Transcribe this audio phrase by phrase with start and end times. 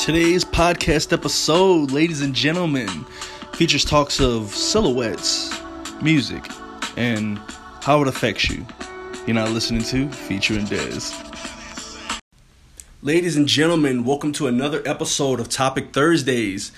[0.00, 2.88] Today's podcast episode, ladies and gentlemen,
[3.52, 5.54] features talks of silhouettes,
[6.00, 6.50] music,
[6.96, 7.38] and
[7.82, 8.66] how it affects you.
[9.26, 11.12] You're not listening to Featuring Dez.
[13.02, 16.72] Ladies and gentlemen, welcome to another episode of Topic Thursdays.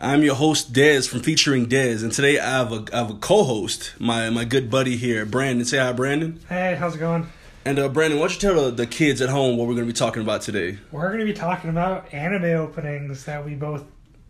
[0.00, 3.14] I'm your host Dez from Featuring Dez, and today I have a I have a
[3.16, 5.66] co-host, my my good buddy here, Brandon.
[5.66, 6.40] Say hi, Brandon.
[6.48, 7.28] Hey, how's it going?
[7.64, 9.86] And uh, Brandon, why don't you tell the, the kids at home what we're going
[9.86, 10.78] to be talking about today?
[10.90, 13.84] We're going to be talking about anime openings that we both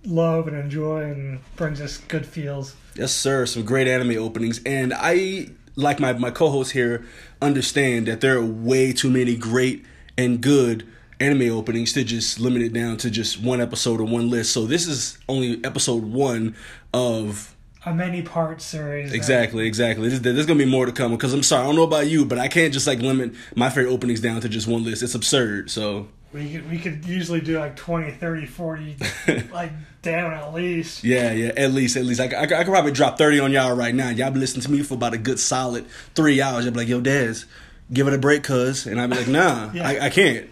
[0.04, 2.76] love and enjoy and brings us good feels.
[2.94, 3.46] Yes, sir.
[3.46, 7.06] Some great anime openings, and I like my my co-host here
[7.40, 9.86] understand that there are way too many great
[10.18, 10.86] and good
[11.18, 14.52] anime openings to just limit it down to just one episode or one list.
[14.52, 16.54] So this is only episode one
[16.92, 19.10] of A many part series.
[19.10, 20.08] that- Exactly, exactly.
[20.08, 22.24] There's, there's gonna be more to come because I'm sorry, I don't know about you,
[22.24, 25.02] but I can't just like limit my favorite openings down to just one list.
[25.02, 25.70] It's absurd.
[25.70, 28.96] So We could, we could usually do like 20, 30, 40,
[29.52, 31.02] like down at least.
[31.04, 33.74] yeah, yeah, at least, at least I, I, I could probably drop thirty on y'all
[33.76, 34.10] right now.
[34.10, 35.84] Y'all be listening to me for about a good solid
[36.14, 36.64] three hours.
[36.64, 37.44] Y'all be like, "Yo, Dez,
[37.92, 39.86] give it a break, cuz," and I'd be like, "Nah, Yeah.
[39.88, 40.48] I, I can't."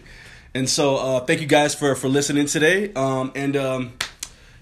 [0.55, 2.93] And so, uh, thank you guys for for listening today.
[2.95, 3.93] Um, and um,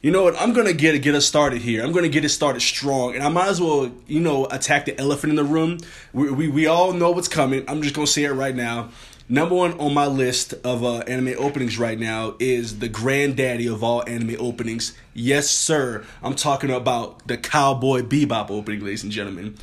[0.03, 0.41] you know what?
[0.41, 1.85] I'm gonna get get us started here.
[1.85, 4.99] I'm gonna get it started strong, and I might as well, you know, attack the
[4.99, 5.79] elephant in the room.
[6.13, 7.65] We we, we all know what's coming.
[7.69, 8.91] I'm just gonna say it right now.
[9.31, 13.85] Number one on my list of uh, anime openings right now is the granddaddy of
[13.85, 14.97] all anime openings.
[15.13, 16.07] Yes, sir.
[16.23, 19.59] I'm talking about the Cowboy Bebop opening, ladies and gentlemen.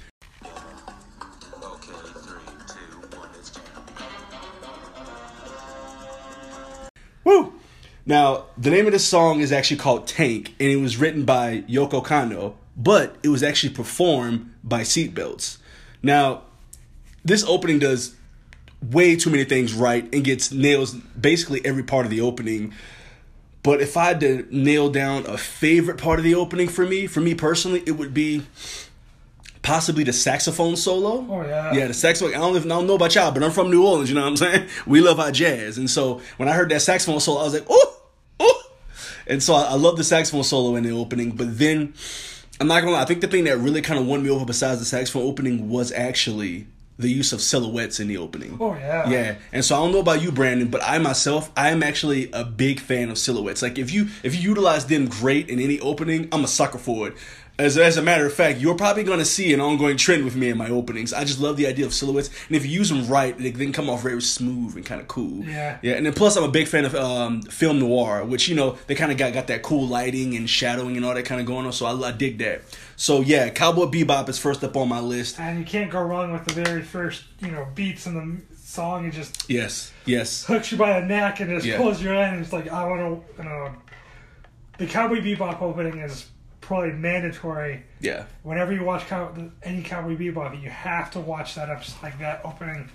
[8.06, 11.64] Now, the name of this song is actually called Tank, and it was written by
[11.68, 15.58] Yoko Kanno, but it was actually performed by Seatbelts.
[16.04, 16.44] Now,
[17.24, 18.16] this opening does
[18.92, 22.74] way too many things right and gets nails basically every part of the opening.
[23.64, 27.08] But if I had to nail down a favorite part of the opening for me,
[27.08, 28.44] for me personally, it would be
[29.64, 31.26] possibly the saxophone solo.
[31.28, 31.74] Oh, yeah.
[31.74, 32.36] Yeah, the saxophone.
[32.36, 34.10] I don't, I don't know about y'all, but I'm from New Orleans.
[34.10, 34.70] You know what I'm saying?
[34.86, 37.66] We love our jazz, and so when I heard that saxophone solo, I was like,
[37.68, 37.94] oh.
[39.28, 41.32] And so I, I love the saxophone solo in the opening.
[41.32, 41.94] But then
[42.60, 43.02] I'm not gonna lie.
[43.02, 45.70] I think the thing that really kind of won me over, besides the saxophone opening,
[45.70, 48.58] was actually the use of silhouettes in the opening.
[48.60, 49.10] Oh, yeah.
[49.10, 52.32] Yeah, and so I don't know about you, Brandon, but I myself, I am actually
[52.32, 53.62] a big fan of silhouettes.
[53.62, 57.10] Like if you if you utilize them great in any opening, I'm a sucker for
[57.10, 57.16] it.
[57.58, 60.36] As, as a matter of fact, you're probably going to see an ongoing trend with
[60.36, 61.14] me in my openings.
[61.14, 63.72] I just love the idea of silhouettes, and if you use them right, they then
[63.72, 65.46] come off very smooth and kind of cool.
[65.46, 65.78] Yeah.
[65.82, 65.94] yeah.
[65.94, 68.96] And then plus, I'm a big fan of um, film noir, which you know they
[68.96, 71.66] kind of got got that cool lighting and shadowing and all that kind of going
[71.66, 71.72] on.
[71.72, 72.62] So I, I dig that.
[72.98, 75.40] So yeah, Cowboy Bebop is first up on my list.
[75.40, 79.06] And you can't go wrong with the very first, you know, beats in the song.
[79.06, 81.78] It just Yes, yes, hooks you by the neck and just Yeah.
[81.78, 82.34] pulls you in.
[82.34, 83.72] And it's like, I want to, you know.
[84.78, 86.26] The Cowboy Bebop opening is
[86.66, 88.26] probably mandatory yeah.
[88.44, 89.34] whenever you watch cow-
[89.64, 92.90] any Cowboy Bebop, you have to watch that episode, like that opening.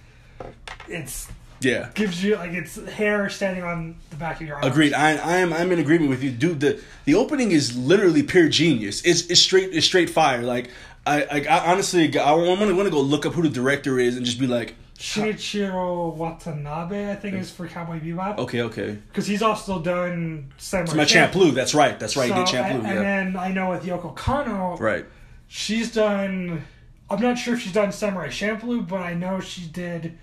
[0.88, 1.28] It's
[1.60, 1.90] Yeah.
[1.94, 4.64] gives you like it's hair standing on the back of your arm.
[4.64, 4.92] Agreed.
[4.94, 5.52] I, I am.
[5.52, 6.60] I'm in agreement with you, dude.
[6.60, 9.02] The the opening is literally pure genius.
[9.02, 9.70] It's it's straight.
[9.72, 10.42] It's straight fire.
[10.42, 10.70] Like
[11.06, 13.98] I, I, I honestly, I want to want to go look up who the director
[13.98, 18.38] is and just be like, Shinichiro Watanabe, I think, is for Cowboy Bebop.
[18.38, 18.98] okay, okay.
[19.08, 21.52] Because he's also done Samurai It's my Champloo.
[21.54, 21.98] That's right.
[21.98, 22.28] That's right.
[22.30, 22.74] he did So, Champloo.
[22.74, 22.90] and, Yeah.
[22.92, 25.06] and then I know with Yoko Kanno, right.
[25.48, 26.64] she's done.
[27.08, 30.18] I'm not sure if she's done Samurai Champloo, but I know she did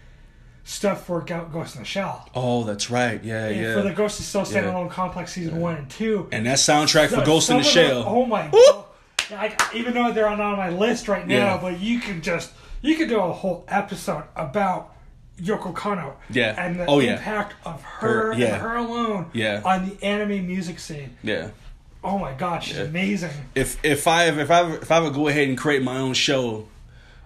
[0.63, 2.29] stuff for Ghost in the Shell.
[2.35, 3.21] Oh, that's right.
[3.23, 3.73] Yeah, And yeah.
[3.73, 4.61] For the Ghost of Cell Yeah.
[4.63, 6.27] standalone complex season one and two.
[6.31, 8.03] and that soundtrack for Ghost in the Shell.
[8.05, 8.61] oh my Woo!
[8.63, 8.83] god!
[9.31, 11.57] I, even though they're not on my list right now, Yeah.
[11.57, 12.51] but you can just
[12.81, 14.93] you could do a whole episode about
[15.41, 16.13] Yoko Kanno.
[16.29, 16.55] Yeah.
[16.57, 17.13] And the Oh, yeah.
[17.13, 18.53] impact of her, Her- yeah.
[18.53, 19.61] and her alone Yeah.
[19.63, 21.17] on the anime music scene.
[21.23, 21.49] yeah.
[22.03, 23.31] Oh my god, she's amazing.
[23.55, 26.67] If if I if I if I would go ahead and create my own show.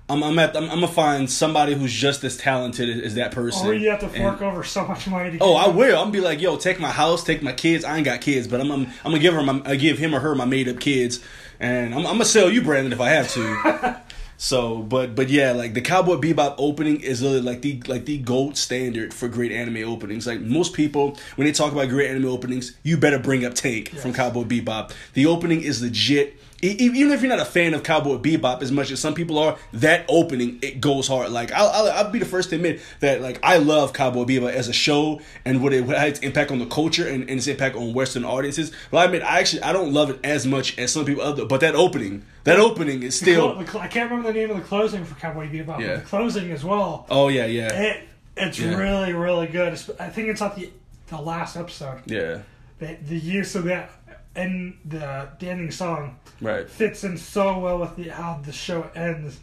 [0.09, 3.31] I'm I'm, at, I'm I'm gonna find somebody who's just as talented as, as that
[3.31, 3.67] person.
[3.67, 5.95] Or you have to and- fork over so much money to Oh, I will.
[5.97, 7.85] I'm gonna be like, yo, take my house, take my kids.
[7.85, 10.13] I ain't got kids, but I'm I'm, I'm gonna give her my I give him
[10.15, 11.19] or her my made up kids,
[11.59, 14.01] and I'm, I'm gonna sell you, Brandon, if I have to.
[14.43, 18.17] so, but but yeah, like the Cowboy Bebop opening is really like the like the
[18.17, 20.25] gold standard for great anime openings.
[20.25, 23.89] Like most people, when they talk about great anime openings, you better bring up Tank
[23.89, 24.93] from Cowboy Bebop.
[25.13, 26.39] The opening is legit.
[26.61, 29.57] Even if you're not a fan of Cowboy Bebop as much as some people are,
[29.73, 31.31] that opening it goes hard.
[31.31, 34.51] Like I'll, I'll, I'll be the first to admit that like I love Cowboy Bebop
[34.53, 37.31] as a show and what it what had its impact on the culture and, and
[37.39, 38.71] its impact on Western audiences.
[38.91, 41.45] But I admit I actually I don't love it as much as some people other.
[41.45, 43.53] But that opening, that opening is still.
[43.53, 45.79] clo- the cl- I can't remember the name of the closing for Cowboy Bebop.
[45.79, 45.87] Yeah.
[45.95, 47.05] But the closing as well.
[47.09, 48.03] Oh yeah, yeah, It
[48.37, 48.75] it's Yeah.
[48.77, 49.73] really really good.
[49.99, 50.69] I think it's at the
[51.07, 52.01] the last episode.
[52.05, 52.39] yeah.
[52.79, 53.91] the, the use of that
[54.35, 56.69] in the, the ending song Right.
[56.69, 59.39] fits in so well with the, how the show ends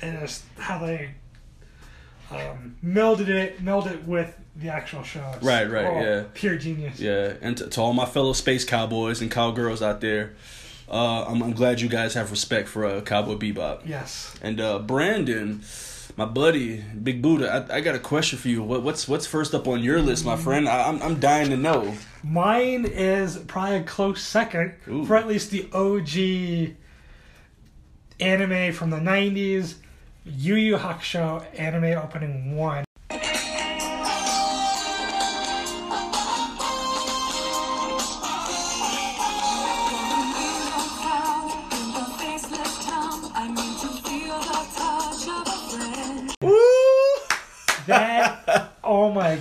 [0.00, 1.10] and it's how they
[2.30, 5.30] um, melded it melded it with the actual show.
[5.34, 6.24] It's Right, right, yeah.
[6.34, 6.98] Pure genius.
[6.98, 10.34] Yeah, and to, to all my fellow space cowboys and cowgirls out there,
[10.90, 13.82] uh, I'm, I'm glad you guys have respect for uh, Cowboy Bebop.
[13.86, 14.34] Yes.
[14.42, 15.60] And uh, Brandon,
[16.16, 18.62] my buddy, Big Buddha, I, I got a question for you.
[18.62, 20.42] What, what's what's first up on your list, my mm.
[20.42, 20.68] friend?
[20.68, 21.94] I, I'm I'm dying to know.
[22.24, 25.04] Mine is probably a close second Ooh.
[25.04, 26.74] for at least the OG
[28.18, 29.74] anime from the 90s,
[30.24, 32.84] Yu Yu Hakusho anime opening 1.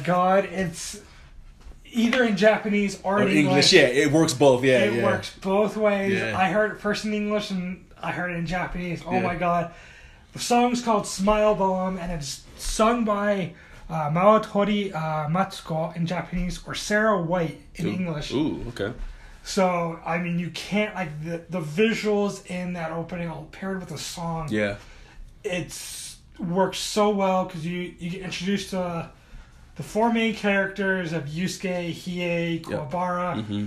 [0.05, 1.01] God, it's
[1.91, 4.63] either in Japanese or Or in English, yeah, it works both.
[4.63, 5.03] Yeah, it yeah.
[5.03, 6.19] works both ways.
[6.19, 6.37] Yeah.
[6.37, 9.01] I heard it first in English and I heard it in Japanese.
[9.05, 9.21] Oh Yeah.
[9.21, 9.73] my god.
[10.33, 13.53] The song's called Smile Bomb and it's sung by
[13.89, 18.33] uh, Mawatari uh, Matsuko in Japanese or Sarah White in English.
[18.33, 18.91] Ooh, okay.
[19.43, 23.89] So, I mean, you can't, like, the, the visuals in that opening all paired with
[23.89, 24.77] the song Yeah,
[25.43, 29.07] it's works so well because you you get introduced to uh,
[29.75, 33.66] the four main characters of Yusuke, Hiei, Kuwabara, hmm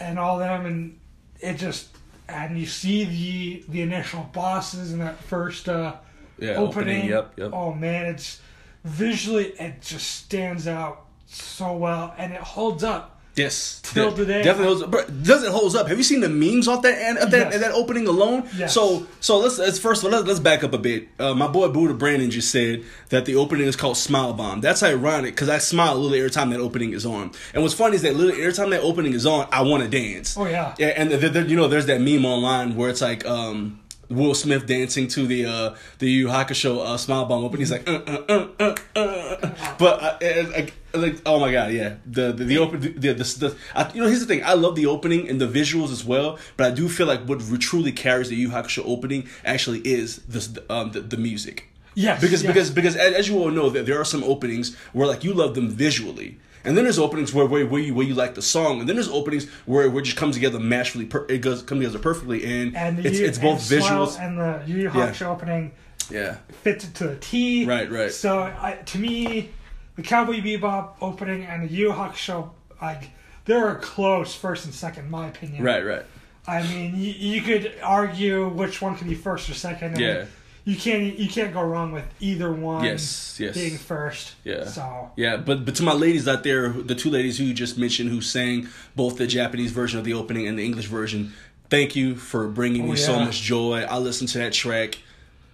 [0.00, 0.98] and all them, and
[1.40, 1.88] it just
[2.28, 5.94] and you see the the initial bosses in that first uh,
[6.38, 6.54] yeah.
[6.54, 7.08] opening.
[7.08, 7.50] Yep, yep.
[7.52, 8.40] Oh man, it's
[8.84, 13.20] visually it just stands out so well, and it holds up.
[13.34, 14.42] Yes, Till today.
[14.42, 14.90] definitely holds up.
[14.90, 15.88] But does it holds up?
[15.88, 17.60] Have you seen the memes off that and of that Yes.
[17.60, 18.46] that opening alone?
[18.54, 18.74] Yes.
[18.74, 21.08] So so let's, let's first of all let's, let's back up a bit.
[21.18, 24.60] Uh, my boy Buddha Brandon just said that the opening is called Smile Bomb.
[24.60, 27.30] That's ironic because I smile a little every time that opening is on.
[27.54, 29.88] And what's funny is that little every time that opening is on, I want to
[29.88, 30.36] dance.
[30.36, 30.74] Oh, yeah.
[30.78, 33.24] Yeah, and the, the, you know there's that meme online where it's like.
[33.24, 37.60] um Will Smith dancing to the uh the Yu Hakusho uh, Smile Bomb opening.
[37.60, 39.74] He's like, uh, uh, uh, uh, uh.
[39.78, 41.94] but uh, uh, uh, like, oh my god, yeah.
[42.04, 44.44] The the, the open the the, the, the I, you know here's the thing.
[44.44, 47.40] I love the opening and the visuals as well, but I do feel like what
[47.60, 51.68] truly carries the Yu Hakusho opening actually is this um the, the music.
[51.94, 52.52] Yes, Because yes.
[52.52, 55.32] because because as, as you all know that there are some openings where like you
[55.32, 56.38] love them visually.
[56.64, 58.96] And then there's openings where, where, where you where you like the song, and then
[58.96, 61.06] there's openings where, where it just comes together masterfully.
[61.06, 64.20] Per, it goes come together perfectly, and, And it's Yu- it's both and visuals.
[64.20, 65.14] and the Yu Yu Yeah.
[65.22, 65.72] Opening
[66.10, 67.64] yeah, fits it to the T.
[67.64, 68.10] Right, right.
[68.12, 69.50] So I, to me,
[69.96, 72.50] the Cowboy Bebop opening and the Yu Yu Hakusho,
[72.80, 73.10] like
[73.44, 75.62] they're close first and second, in my opinion.
[75.64, 76.04] right, right.
[76.46, 79.98] I mean, you, you could argue which one could be first or second.
[79.98, 80.24] Yeah.
[80.64, 82.84] You can't you can't go wrong with either one.
[82.84, 83.54] Yes, yes.
[83.54, 84.34] Being first.
[84.44, 84.64] Yeah.
[84.66, 85.10] So.
[85.16, 88.10] Yeah, but but to my ladies out there, the two ladies who you just mentioned
[88.10, 91.32] who sang both the Japanese version of the opening and the English version,
[91.68, 93.82] thank you for bringing me Oh, so much joy.
[93.82, 94.98] I listen to that track.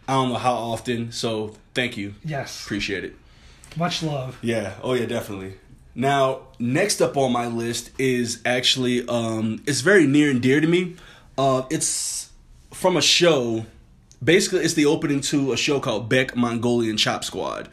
[0.07, 2.15] I don't know how often, so thank you.
[2.25, 2.65] Yes.
[2.65, 3.17] Appreciate it.
[3.77, 4.39] Much love.
[4.43, 4.75] Yeah.
[4.83, 5.55] Oh yeah, definitely.
[5.95, 10.67] Now, next up on my list is actually um it's very near and dear to
[10.67, 10.97] me.
[11.39, 12.31] Uh it's
[12.73, 13.65] from a show.
[14.23, 17.69] Basically, it's the opening to a show called Beck Mongolian Chop Squad.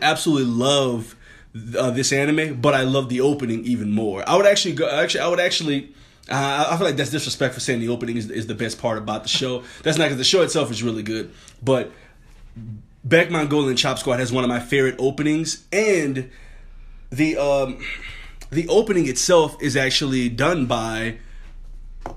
[0.00, 1.16] Absolutely love
[1.76, 4.22] uh, this anime, but I love the opening even more.
[4.28, 4.88] I would actually go.
[4.88, 5.92] Actually, I would actually.
[6.30, 8.98] Uh, I feel like that's disrespect for saying the opening is, is the best part
[8.98, 9.62] about the show.
[9.82, 11.32] That's not because the show itself is really good,
[11.62, 11.90] but
[13.04, 16.30] Beck Mongolian Chop Squad has one of my favorite openings, and
[17.10, 17.84] the um,
[18.50, 21.18] the opening itself is actually done by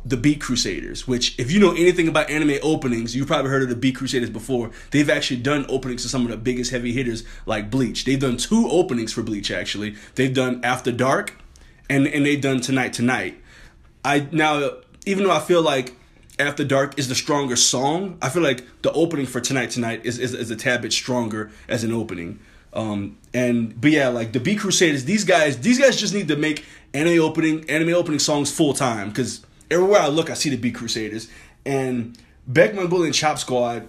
[0.06, 3.70] the Beat Crusaders, which, if you know anything about anime openings, you've probably heard of
[3.70, 4.72] the Beat Crusaders before.
[4.92, 8.06] They've actually done openings to some of the biggest heavy hitters like Bleach.
[8.06, 9.96] They've done two openings for Bleach, actually.
[10.16, 11.42] They've done After Dark,
[11.90, 13.42] and, and they've done Tonight Tonight.
[14.06, 14.72] I now,
[15.06, 15.94] even though I feel like
[16.40, 20.20] After Dark is the stronger song, I feel like the opening for Tonight Tonight is,
[20.20, 22.40] is, is a tad bit stronger as an opening.
[22.74, 26.36] Um, and but yeah, like the Beat Crusaders, these guys, these guys just need to
[26.36, 26.64] make
[26.94, 30.76] anime opening anime opening songs full time because everywhere I look, I see the Beat
[30.76, 31.28] Crusaders.
[31.66, 33.88] And Beck Mongolian Chop Squad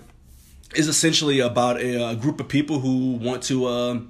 [0.75, 3.67] is essentially about a, uh group of people who want to.
[3.67, 4.01] Uh,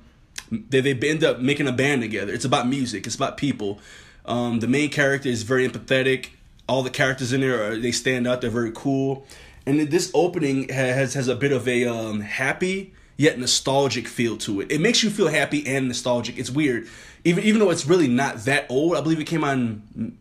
[0.50, 2.33] they they end up making a band together.
[2.33, 3.07] It's about music.
[3.07, 3.80] It's about people.
[4.26, 6.30] Um, the main character is very empathetic.
[6.68, 8.40] All the characters in there are they stand out.
[8.40, 9.26] They're very cool.
[9.66, 14.60] And this opening has has a bit of a um, happy yet nostalgic feel to
[14.60, 14.70] it.
[14.70, 16.38] It makes you feel happy and nostalgic.
[16.38, 16.88] It's weird,
[17.25, 18.96] even even though it's really not that old.
[18.96, 20.16] I believe it came on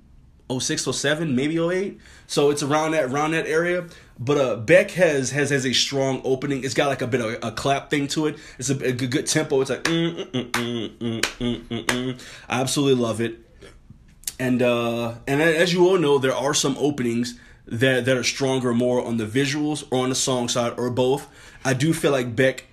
[0.51, 1.99] 06, 07, maybe 08.
[2.25, 3.85] So it's around that around that area.
[4.19, 6.63] But uh, Beck has has has a strong opening.
[6.63, 8.37] It's got like a bit of a, clap thing to it.
[8.57, 9.61] It's a, a good, good tempo.
[9.61, 12.21] It's like mm, mm, mm, mm, mm, mm, mm.
[12.49, 13.39] I absolutely love it.
[14.39, 18.73] And uh, and as you all know, there are some openings that that are stronger
[18.73, 21.27] more on the visuals or on the song side or both.
[21.65, 22.65] I do feel like Beck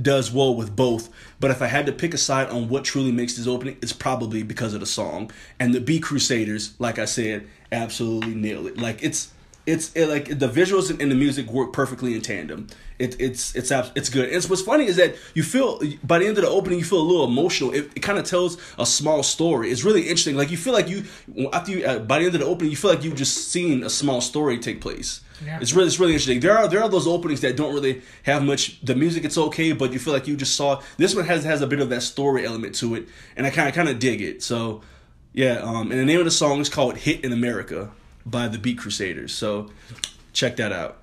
[0.00, 1.10] does well with both.
[1.38, 3.92] But if I had to pick a side on what truly makes this opening, it's
[3.92, 5.30] probably because of the song.
[5.60, 8.78] And the Beat Crusaders, like I said, absolutely nail it.
[8.78, 9.32] Like it's
[9.66, 12.66] it's it, like the visuals and, the music work perfectly in tandem.
[12.98, 14.28] It, it's it's it's good.
[14.28, 17.00] And what's funny is that you feel by the end of the opening you feel
[17.00, 17.72] a little emotional.
[17.72, 19.70] It, it kind of tells a small story.
[19.70, 20.36] It's really interesting.
[20.36, 21.04] Like you feel like you
[21.52, 23.84] after you uh, by the end of the opening you feel like you've just seen
[23.84, 25.20] a small story take place.
[25.44, 25.58] Yeah.
[25.60, 26.40] It's really it's really interesting.
[26.40, 28.80] There are there are those openings that don't really have much.
[28.80, 30.80] The music it's okay, but you feel like you just saw.
[30.96, 33.68] This one has has a bit of that story element to it, and I kind
[33.68, 34.42] of kind of dig it.
[34.42, 34.82] So
[35.32, 37.90] yeah, um, and the name of the song is called "Hit in America"
[38.24, 39.32] by the Beat Crusaders.
[39.32, 39.70] So
[40.32, 40.98] check that out.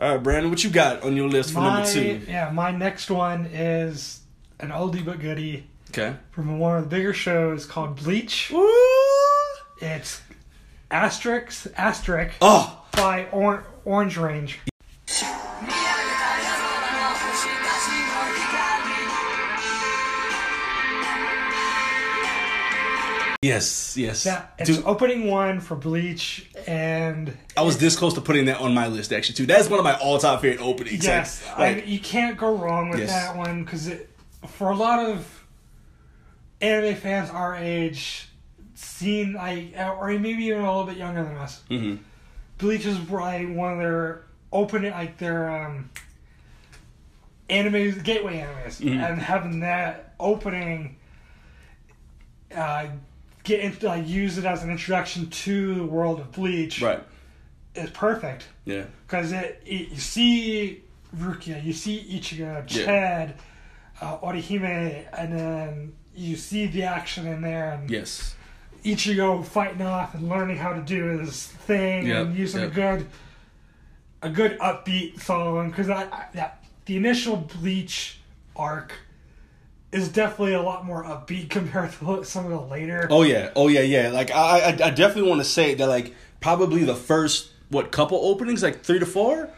[0.00, 2.20] All right, Brandon, what you got on your list for my, number two?
[2.28, 4.20] Yeah, my next one is
[4.60, 5.66] an oldie but goodie.
[5.90, 6.14] Okay.
[6.30, 8.50] From one of the bigger shows called Bleach.
[8.52, 8.68] Woo!
[9.80, 10.20] It's
[10.90, 12.84] Asterix, Asterisk oh.
[12.92, 14.58] by or- Orange Range.
[23.42, 24.26] Yes, yes.
[24.26, 28.60] Yeah, it's Dude, opening one for Bleach, and I was this close to putting that
[28.60, 29.46] on my list actually too.
[29.46, 31.04] That's one of my all-time favorite openings.
[31.04, 33.10] Yes, like, I, you can't go wrong with yes.
[33.10, 33.92] that one because
[34.44, 35.44] for a lot of
[36.60, 38.26] anime fans our age,
[38.74, 42.02] seen like or maybe even a little bit younger than us, mm-hmm.
[42.58, 45.90] Bleach is probably one of their opening like their um,
[47.48, 48.98] animes, gateway animes, mm-hmm.
[48.98, 50.96] and having that opening.
[52.52, 52.88] Uh,
[53.44, 56.82] get into like use it as an introduction to the world of Bleach.
[56.82, 57.02] Right.
[57.74, 58.46] Is perfect.
[58.64, 58.84] Yeah.
[59.06, 60.82] Because it, it, you see
[61.16, 63.34] Rukia, you see Ichigo, Chad,
[64.00, 64.08] yeah.
[64.08, 67.72] uh, Orihime, and then you see the action in there.
[67.72, 68.34] And yes.
[68.84, 72.26] Ichigo fighting off and learning how to do his thing yep.
[72.26, 72.72] and using yep.
[72.72, 73.06] a good,
[74.22, 75.70] a good upbeat song.
[75.70, 78.18] Because I, that the initial Bleach
[78.56, 78.92] arc
[79.92, 83.06] is definitely a lot more upbeat compared to some of the later.
[83.10, 84.08] Oh yeah, oh yeah, yeah.
[84.08, 88.18] Like I, I, I definitely want to say that like probably the first what couple
[88.22, 89.50] openings, like three to four,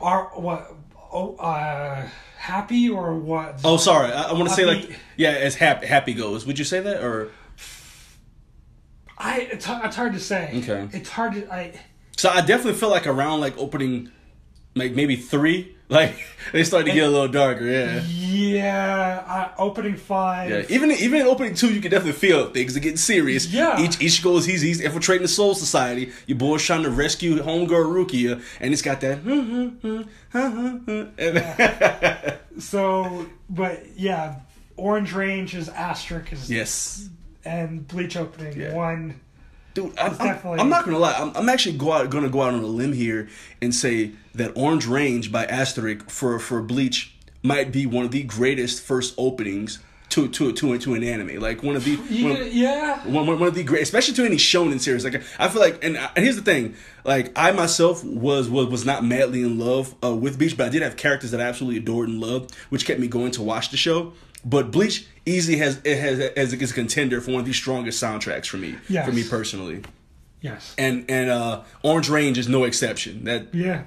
[0.00, 0.72] are what
[1.12, 3.60] oh uh happy or what?
[3.64, 6.46] Oh, sorry, I, I want to say like yeah, as happy happy goes.
[6.46, 7.30] Would you say that or?
[9.20, 10.52] I it's, it's hard to say.
[10.62, 11.80] Okay, it's hard to I.
[12.16, 14.10] So I definitely feel like around like opening,
[14.74, 16.18] like maybe three Like
[16.52, 18.02] they start to get a little darker, yeah.
[18.02, 20.50] Yeah, uh, opening five.
[20.50, 23.46] Yeah, even even in opening two, you can definitely feel things are getting serious.
[23.46, 26.12] Yeah, each each goes he's he's infiltrating the Soul Society.
[26.26, 29.20] Your boy's trying to rescue homegirl Rukia, and it's got that.
[30.30, 34.40] Huh So, but yeah,
[34.76, 37.08] Orange Range is asterisk is yes,
[37.46, 38.74] and Bleach opening yeah.
[38.74, 39.20] one
[39.78, 41.14] Dude, I'm, I'm, I'm, not gonna lie.
[41.14, 43.28] I'm, I'm actually go out, gonna go out on a limb here
[43.62, 48.24] and say that Orange Range by Asterisk for for Bleach might be one of the
[48.24, 51.40] greatest first openings to to to to an anime.
[51.40, 53.06] Like one of the yeah, one, yeah.
[53.06, 55.04] One, one of the great, especially to any shonen series.
[55.04, 58.84] Like I feel like, and, and here's the thing: like I myself was was was
[58.84, 61.78] not madly in love uh, with Bleach, but I did have characters that I absolutely
[61.78, 64.12] adored and loved, which kept me going to watch the show.
[64.44, 68.46] But Bleach easily has it has as a contender for one of the strongest soundtracks
[68.46, 68.76] for me.
[68.88, 69.06] Yes.
[69.06, 69.82] For me personally.
[70.40, 70.74] Yes.
[70.78, 73.24] And and uh, Orange Range is no exception.
[73.24, 73.82] That yeah.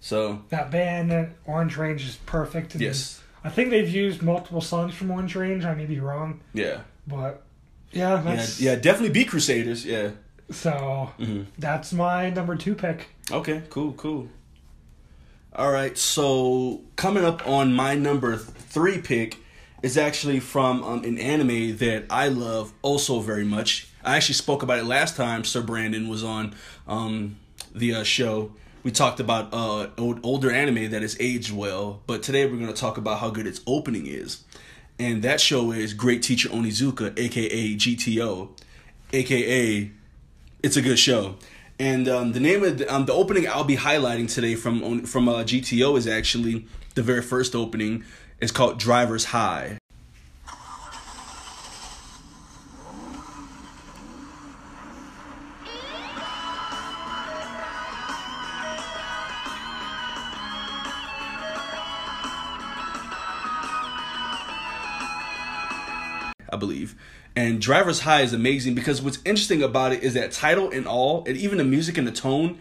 [0.00, 2.74] So that band Orange Range is perfect.
[2.74, 3.20] yes.
[3.44, 5.64] I think they've used multiple songs from Orange Range.
[5.64, 6.40] I may be wrong.
[6.54, 6.80] Yeah.
[7.06, 7.42] But
[7.90, 9.84] yeah, that's yeah, yeah definitely be Crusaders.
[9.84, 10.10] Yeah.
[10.50, 11.42] So mm-hmm.
[11.58, 13.08] that's my number two pick.
[13.30, 14.28] Okay, cool, cool.
[15.54, 19.38] All right, so coming up on my number three pick
[19.82, 23.88] is actually from um, an anime that I love also very much.
[24.04, 26.54] I actually spoke about it last time Sir Brandon was on
[26.86, 27.36] um,
[27.74, 28.52] the uh, show.
[28.84, 32.72] We talked about uh, old, older anime that has aged well, but today we're going
[32.72, 34.42] to talk about how good its opening is.
[34.98, 38.50] And that show is Great Teacher Onizuka, aka GTO,
[39.12, 39.90] aka
[40.62, 41.36] it's a good show.
[41.78, 45.28] And um, the name of the, um, the opening I'll be highlighting today from from
[45.28, 48.04] uh, GTO is actually the very first opening
[48.42, 49.78] it's called Driver's High.
[66.50, 66.96] I believe.
[67.34, 71.24] And Driver's High is amazing because what's interesting about it is that title and all,
[71.26, 72.58] and even the music and the tone.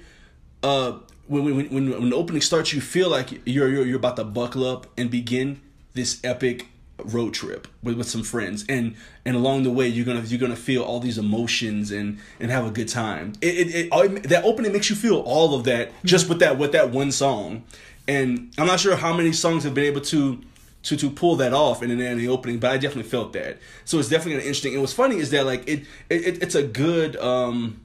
[0.61, 4.15] Uh, when when when, when the opening starts, you feel like you're you're, you're about
[4.17, 5.59] to buckle up and begin
[5.93, 6.67] this epic
[7.05, 8.65] road trip with, with some friends.
[8.69, 8.95] And
[9.25, 12.65] and along the way you're gonna you're gonna feel all these emotions and and have
[12.65, 13.33] a good time.
[13.41, 16.71] It, it, it, that opening makes you feel all of that just with that with
[16.73, 17.63] that one song.
[18.07, 20.41] And i'm not sure how many songs have been able to
[20.83, 23.59] to to pull that off in, in the opening but i definitely felt that.
[23.85, 26.63] So it's definitely an interesting and what's funny is that like it, it it's a
[26.63, 27.81] good um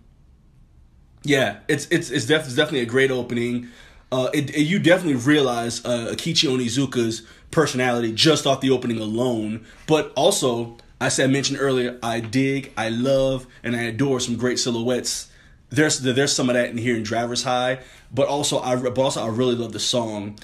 [1.23, 3.69] yeah it's it's it's, def- it's definitely a great opening
[4.13, 9.67] uh, it, it, you definitely realize uh, Eikichi Onizuka's personality just off the opening alone.
[9.87, 15.31] But also, I mentioned earlier, I dig, I love, and I adore some great silhouettes.
[15.69, 17.81] There's there's some of that in here in Driver's High,
[18.15, 20.39] but also I but also I really love the song.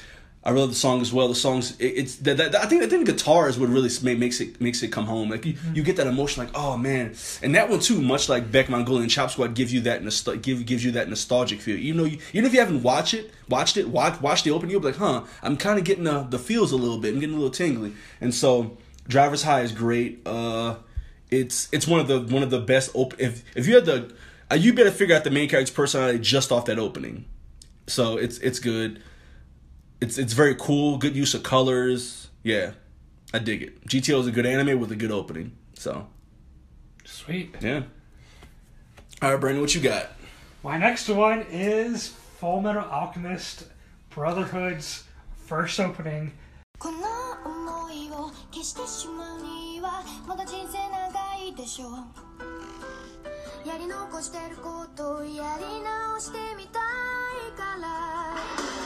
[0.45, 1.29] I really love the song as well.
[1.29, 4.41] The songs, it, it's that, that, I think I think the guitars would really makes
[4.41, 5.31] it makes it come home.
[5.31, 5.77] Like you, mm-hmm.
[5.77, 8.03] you get that emotion, like oh man, and that one too.
[8.03, 11.61] Much like Beck Mongolian Chop Squad, gives you that nostal- give gives you that nostalgic
[11.61, 11.77] feel.
[11.77, 14.73] Even though you, even if you haven't watched it, watched it, watch watch the opening,
[14.73, 17.15] you'll be like, huh, I'm kind of getting the the feels a little bit.
[17.15, 20.27] I'm getting a little tingly, and so Driver's High is great.
[20.27, 20.77] Uh,
[21.31, 23.21] it's it's one of the one of the best open.
[23.21, 24.13] If if you had the,
[24.51, 27.27] uh, you better figure out the main character's personality just off that opening.
[27.87, 29.01] So it's it's good
[30.02, 30.98] it's it's very cool.
[30.98, 32.30] Good use of colors.
[32.44, 32.72] Yeah,
[33.34, 33.88] I dig it.
[33.88, 35.56] GTO is a good anime with a good opening.
[35.74, 36.08] So
[37.06, 37.56] sweet.
[37.62, 37.84] Yeah.
[39.22, 40.12] All right, Brandon, what you got?
[40.64, 43.66] My next one is Full Metal Alchemist
[44.12, 45.04] Brotherhood's
[45.46, 46.32] first opening.
[46.80, 46.98] この
[47.44, 58.81] 思いを消してしまうにはまだ人生長いでしょうやり残してることをやり直してみたいから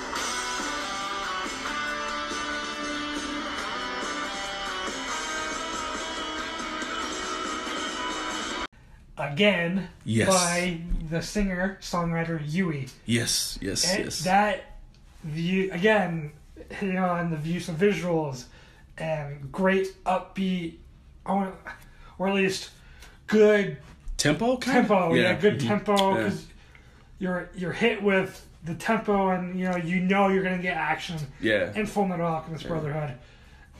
[9.18, 10.28] Again yes.
[10.28, 12.88] by the singer songwriter Yui.
[13.04, 14.24] Yes, yes, and yes.
[14.24, 14.78] That
[15.24, 16.32] view again,
[16.80, 18.44] you know, and the use of visuals
[18.98, 20.76] and great upbeat,
[21.24, 21.52] or
[22.20, 22.70] at least
[23.26, 23.78] good
[24.16, 24.56] tempo.
[24.56, 25.68] Tempo, yeah, yeah good mm-hmm.
[25.68, 26.48] tempo because yeah.
[27.18, 31.18] you're you're hit with the tempo and you know you know you're gonna get action.
[31.40, 31.72] Yeah.
[31.74, 32.68] In Full Metal Alchemist yeah.
[32.68, 33.14] Brotherhood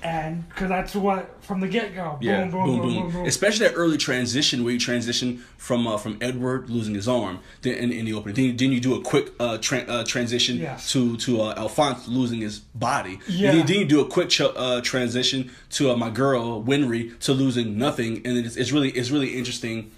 [0.03, 2.19] and because that's what from the get go.
[2.21, 5.97] Yeah, boom, boom, boom, boom, boom, Especially that early transition where you transition from uh,
[5.97, 8.35] from Edward losing his arm then in, in the opening.
[8.35, 10.93] Then, then you do a quick uh, tra- uh, transition yes.
[10.93, 13.19] to to uh, Alphonse losing his body.
[13.29, 13.53] Yeah.
[13.53, 17.33] Then, then you do a quick ch- uh, transition to uh, my girl Winry to
[17.33, 19.91] losing nothing, and it's, it's really it's really interesting.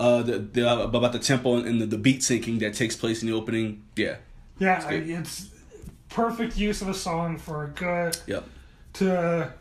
[0.00, 3.20] Uh, the, the uh, about the tempo and the, the beat syncing that takes place
[3.20, 3.82] in the opening.
[3.96, 4.16] Yeah.
[4.60, 5.50] Yeah, it's, it's
[6.08, 8.16] perfect use of a song for a good.
[8.26, 8.44] Yep
[8.94, 9.52] to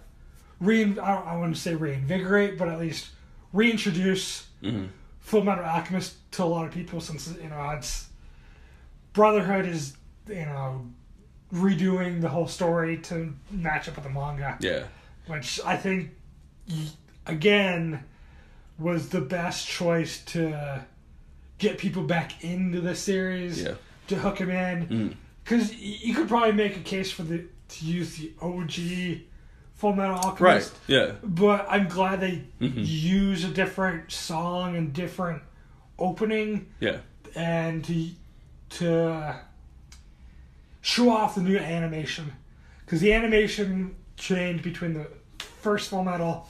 [0.59, 3.09] rein I, I want to say reinvigorate, but at least
[3.53, 4.85] reintroduce mm-hmm.
[5.19, 8.07] Full Metal Alchemist to a lot of people since you know it's
[9.13, 10.85] Brotherhood is you know
[11.53, 14.57] redoing the whole story to match up with the manga.
[14.59, 14.83] Yeah,
[15.27, 16.11] which I think
[17.25, 18.03] again
[18.79, 20.85] was the best choice to
[21.57, 23.61] get people back into the series.
[23.61, 23.75] Yeah.
[24.07, 25.77] To hook them in, because mm.
[25.79, 29.21] you could probably make a case for the to use the OG
[29.75, 30.39] Full Metal Alchemist.
[30.41, 30.71] Right.
[30.88, 31.12] Yeah.
[31.23, 32.82] But I'm glad they mm-hmm.
[32.84, 35.43] use a different song and different
[35.99, 36.67] opening.
[36.80, 36.97] Yeah.
[37.36, 38.10] And to
[38.69, 39.36] to
[40.82, 42.34] show off the new animation,
[42.86, 45.08] because the animation change between the
[45.62, 46.47] first Full Metal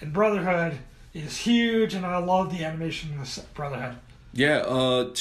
[0.00, 0.78] and Brotherhood
[1.14, 3.96] is huge, and I love the animation in the Brotherhood.
[4.32, 4.58] Yeah.
[4.58, 5.12] Uh,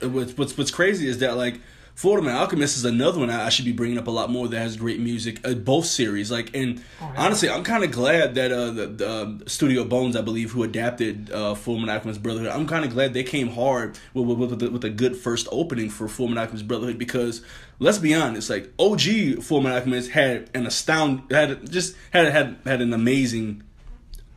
[0.00, 1.60] what's what's what's crazy is that like
[1.96, 4.58] Full Metal Alchemist is another one I should be bringing up a lot more that
[4.58, 5.40] has great music.
[5.42, 7.24] Uh, both series, like, and oh, yeah.
[7.24, 10.62] honestly, I'm kind of glad that uh, the, the uh, Studio Bones, I believe, who
[10.62, 14.50] adapted uh, Full Metal Alchemist Brotherhood, I'm kind of glad they came hard with with,
[14.50, 17.40] with, with, a good first opening for Full Metal Alchemist Brotherhood because
[17.78, 22.58] let's be honest, like OG Full Metal Alchemist had an astound had just had had
[22.66, 23.62] had an amazing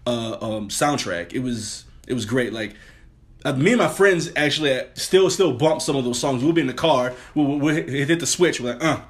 [0.07, 1.33] uh, um, soundtrack.
[1.33, 2.75] It was it was great, like
[3.45, 6.43] uh, me and my friends actually still still bump some of those songs.
[6.43, 9.01] We'll be in the car, we'll, we'll hit the switch, we're like, uh,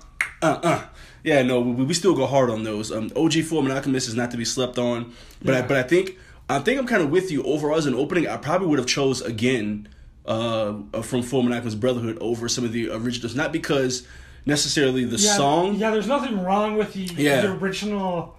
[0.41, 0.85] uh, uh.
[1.21, 2.91] Yeah, no, we, we still go hard on those.
[2.91, 5.13] Um, OG Metal Alchemist is not to be slept on,
[5.43, 5.59] but yeah.
[5.59, 6.17] I, but I think
[6.49, 8.27] I think I'm kind of with you overall as an opening.
[8.27, 9.89] I probably would have chose again
[10.25, 14.07] uh, from Full Metal Alchemist Brotherhood over some of the originals, not because
[14.45, 15.75] necessarily the yeah, song.
[15.75, 17.41] Yeah, there's nothing wrong with the, yeah.
[17.41, 18.35] the original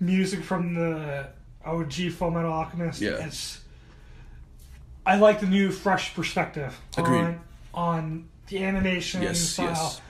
[0.00, 1.28] music from the
[1.64, 3.00] OG Full Metal Alchemist.
[3.00, 3.26] Yeah.
[3.26, 3.61] It's
[5.04, 7.18] I like the new fresh perspective Agreed.
[7.18, 7.40] on
[7.74, 10.00] on the animation yes, style yes.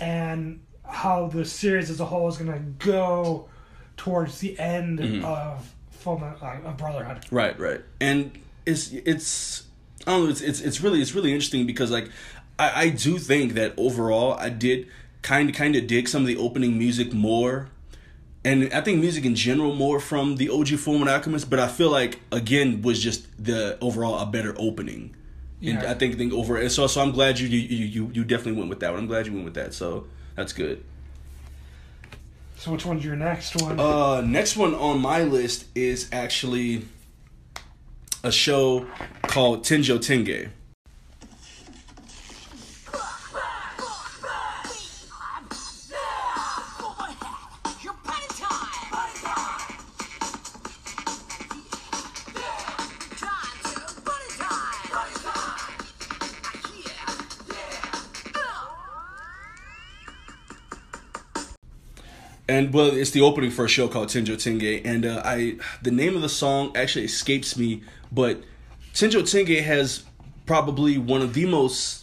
[0.00, 3.48] and how the series as a whole is going to go
[3.96, 5.24] towards the end mm-hmm.
[5.24, 7.24] of full uh, of Brotherhood.
[7.30, 8.32] Right, right, and
[8.66, 9.64] it's it's
[10.06, 10.30] I don't know.
[10.30, 12.10] It's it's it's really it's really interesting because like
[12.58, 14.88] I I do think that overall I did
[15.22, 17.68] kind of kind of dig some of the opening music more.
[18.44, 21.90] And I think music in general more from the OG Fullmetal Alchemist, but I feel
[21.90, 25.14] like again was just the overall a better opening.
[25.64, 28.58] And I think think over and so so I'm glad you you you you definitely
[28.58, 29.00] went with that one.
[29.00, 29.74] I'm glad you went with that.
[29.74, 30.82] So that's good.
[32.56, 33.78] So which one's your next one?
[33.78, 36.86] Uh, next one on my list is actually
[38.24, 38.86] a show
[39.22, 40.50] called Tenjo Tenge.
[62.72, 66.16] Well, it's the opening for a show called Tenjo Tenge, and uh, I the name
[66.16, 68.42] of the song actually escapes me, but
[68.94, 70.04] Tenjo Tenge has
[70.46, 72.02] probably one of the most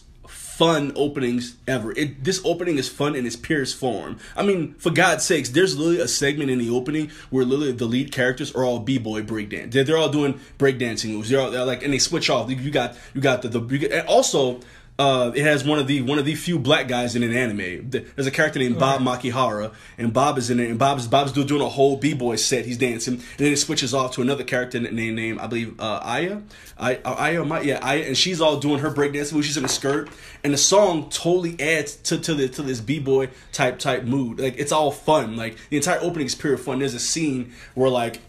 [0.60, 1.90] fun openings ever.
[1.92, 4.18] It this opening is fun in its purest form.
[4.36, 7.86] I mean, for God's sakes, there's literally a segment in the opening where literally the
[7.86, 9.72] lead characters are all b-boy breakdance.
[9.72, 11.30] They're, they're all doing breakdancing moves.
[11.30, 12.50] They're, all, they're like, and they switch off.
[12.50, 14.60] You got you got the the and also.
[15.00, 17.88] Uh, it has one of the one of the few black guys in an anime.
[17.88, 21.46] There's a character named Bob Makihara, and Bob is in it, and Bob's Bob's doing
[21.46, 22.66] doing a whole b boy set.
[22.66, 26.00] He's dancing, and then it switches off to another character named named I believe uh,
[26.02, 26.42] Aya,
[26.76, 29.46] I uh, Aya, my, yeah Aya, and she's all doing her breakdancing move.
[29.46, 30.10] She's in a skirt,
[30.44, 34.38] and the song totally adds to to the to this b boy type type mood.
[34.38, 35.34] Like it's all fun.
[35.34, 36.80] Like the entire opening is pure fun.
[36.80, 38.20] There's a scene where like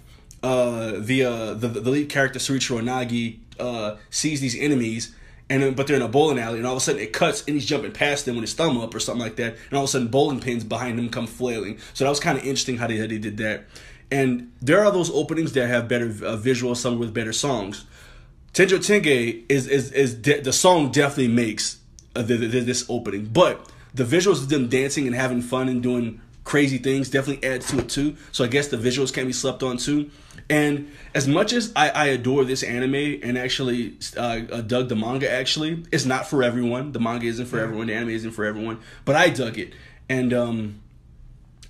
[0.41, 5.13] uh, the, uh, the the lead character Souichiro Nagi uh, sees these enemies,
[5.51, 7.55] and but they're in a bowling alley, and all of a sudden it cuts, and
[7.55, 9.89] he's jumping past them with his thumb up or something like that, and all of
[9.89, 11.77] a sudden bowling pins behind him come flailing.
[11.93, 13.65] So that was kind of interesting how they how they did that.
[14.09, 17.85] And there are those openings that have better uh, visuals, some with better songs.
[18.53, 21.79] Tenjo Tenge is is is de- the song definitely makes
[22.15, 25.83] uh, the, the, this opening, but the visuals of them dancing and having fun and
[25.83, 28.13] doing crazy things definitely adds to it too.
[28.33, 30.11] So I guess the visuals can be slept on too.
[30.49, 34.97] And as much as I, I adore this anime and actually uh, uh, dug the
[34.97, 36.91] manga, actually, it's not for everyone.
[36.91, 37.87] The manga isn't for everyone.
[37.87, 38.81] The anime isn't for everyone.
[39.05, 39.71] But I dug it,
[40.09, 40.81] and um,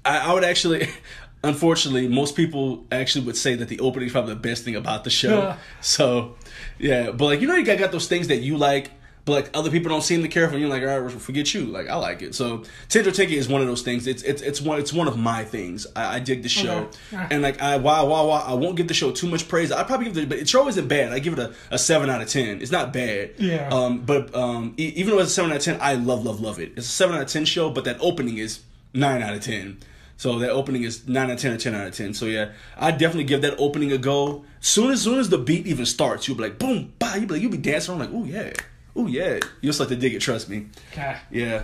[0.03, 0.87] I, I would actually,
[1.43, 5.03] unfortunately, most people actually would say that the opening is probably the best thing about
[5.03, 5.41] the show.
[5.81, 6.37] So,
[6.79, 8.89] yeah, but like you know, you got, got those things that you like,
[9.25, 10.57] but like other people don't seem to care for.
[10.57, 11.65] You're like, all right, forget you.
[11.65, 12.33] Like I like it.
[12.33, 14.07] So Tenjo Tenge is one of those things.
[14.07, 15.85] It's it's it's one it's one of my things.
[15.95, 17.27] I, I dig the show, Okay.
[17.29, 19.71] And like I while while while I won't give the show too much praise.
[19.71, 21.13] I probably give the but the show isn't bad.
[21.13, 22.61] I give it a, a seven out of ten.
[22.61, 23.31] It's not bad.
[23.37, 23.69] Yeah.
[23.71, 23.99] Um.
[23.99, 24.73] But um.
[24.77, 26.73] e- Even though it's a seven out of ten, I love love love it.
[26.75, 28.61] It's a seven out of ten show, but that opening is
[28.93, 29.77] nine out of ten.
[30.17, 32.13] So that opening is nine out of ten or ten out of ten.
[32.13, 34.45] So yeah, I definitely give that opening a go.
[34.59, 37.33] Soon as soon as the beat even starts, you'll be like boom, bah, you be
[37.33, 37.93] like you be dancing.
[37.95, 38.53] I'm like, oh yeah,
[38.95, 39.39] oh yeah.
[39.61, 40.19] You'll start to dig it.
[40.19, 40.67] Trust me.
[40.91, 41.17] Okay.
[41.31, 41.63] Yeah.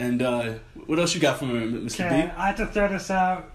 [0.00, 0.54] And uh
[0.86, 1.50] what else you got from
[1.86, 2.08] Mr.
[2.08, 2.30] B?
[2.36, 3.50] I have to throw this out,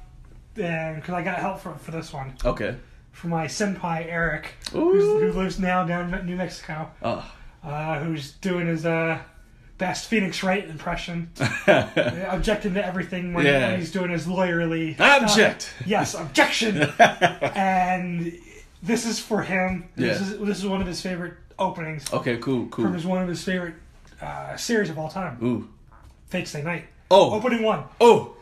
[0.56, 2.76] because I got help for for this one Okay.
[3.12, 7.30] from my senpai Eric, who's, who lives now down in New Mexico, Oh.
[7.63, 9.19] uh, who's doing his uh,
[9.78, 11.30] best Phoenix Wright impression,
[11.67, 11.88] uh,
[12.30, 13.72] objecting to everything when, Yeah.
[13.72, 15.22] when he's doing his lawyerly stuff.
[15.24, 15.74] Object.
[15.86, 16.82] Yes, objection.
[17.56, 18.34] and
[18.82, 19.89] this is for him.
[19.95, 20.26] This Yeah.
[20.28, 22.12] is this is one of his favorite openings.
[22.12, 22.86] Okay, cool, cool.
[22.86, 23.76] From his one of his favorite
[24.22, 25.38] uh, series of all time.
[25.43, 25.67] Ooh.
[26.28, 26.86] Fate Stay Night.
[27.12, 27.34] Oh.
[27.34, 27.84] Opening one.
[28.00, 28.36] Oh.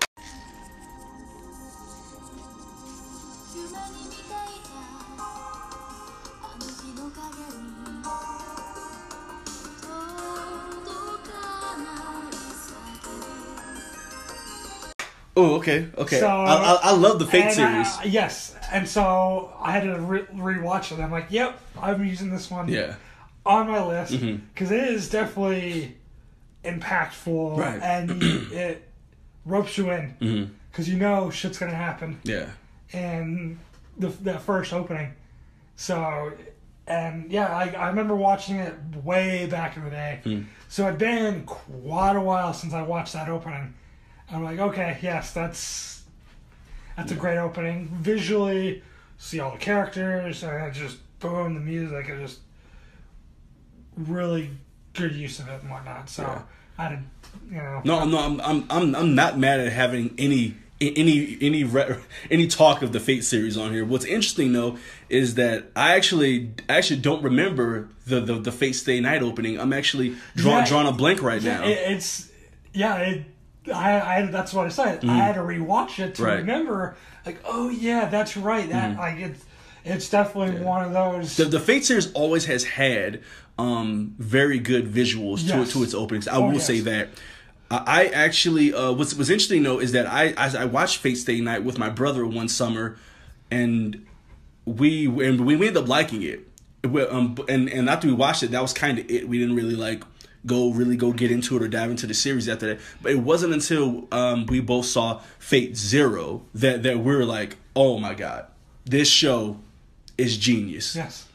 [15.39, 16.19] Oh, okay, okay.
[16.19, 17.87] So, I, I, I, love the Fate series.
[17.99, 20.99] I, yes, and so I had to re- rewatch it.
[20.99, 22.67] I'm like, yep, I'm using this one.
[22.67, 22.95] Yeah
[23.47, 24.19] on my list
[24.53, 25.95] because it is definitely
[26.63, 27.81] impactful Right.
[27.81, 28.87] and it
[29.45, 32.49] ropes you in because you know shit's gonna happen Yeah.
[32.91, 33.59] in
[33.97, 35.13] the that first opening.
[35.75, 36.33] So,
[36.87, 40.19] and yeah, I, I remember watching it way back in the day.
[40.23, 40.41] Hmm.
[40.69, 43.73] So it'd been quite a while since I watched that opening.
[44.31, 46.03] I'm like, okay, yes, that's
[46.95, 47.87] that's a great opening.
[48.01, 48.83] Visually,
[49.17, 52.39] see all the characters, and just boom, the music, and just
[53.97, 54.51] really
[54.93, 56.09] good use of it and whatnot.
[56.09, 56.41] So Yeah.
[56.77, 57.07] I didn't,
[57.49, 61.63] you know, No, no, I'm, I'm, I'm, I'm not mad at having any, any, any,
[61.63, 61.97] re-
[62.29, 63.83] any talk of the Fate series on here.
[63.83, 64.77] What's interesting though
[65.09, 69.59] is that I actually, actually don't remember the, the, the Fate Stay Night opening.
[69.59, 71.65] I'm actually drawing, Yeah, drawing a blank right Yeah, now.
[71.67, 72.29] it, it's
[72.73, 72.97] yeah.
[72.97, 73.23] It,
[73.73, 75.03] I, I that's what I said.
[75.03, 76.23] I had to rewatch it to Mm-hmm.
[76.23, 76.37] Right.
[76.37, 76.95] remember.
[77.25, 78.69] Like, oh yeah, that's right.
[78.69, 79.43] That like it's
[79.83, 81.31] it's definitely one of those.
[81.33, 81.43] Mm-hmm.
[81.43, 83.21] The, the Fate series always has had
[83.57, 85.67] um, very good visuals Yes.
[85.67, 86.27] to, to its openings.
[86.27, 86.67] I Oh, will yes.
[86.67, 87.09] say that.
[87.69, 91.41] I actually, uh, what's, what's interesting though is that I, I I watched Fate Stay
[91.41, 92.97] Night with my brother one summer,
[93.51, 94.05] and
[94.65, 96.47] we and we ended up liking it.
[96.83, 99.27] We- Um, and and after we watched it, that was kind of it.
[99.27, 100.03] We didn't really like
[100.45, 102.79] go really go get into it or dive into the series after that.
[103.01, 107.57] But it wasn't until um, we both saw Fate Zero that that we were like,
[107.75, 108.45] oh my god,
[108.85, 109.57] this show
[110.17, 111.26] is genius yes.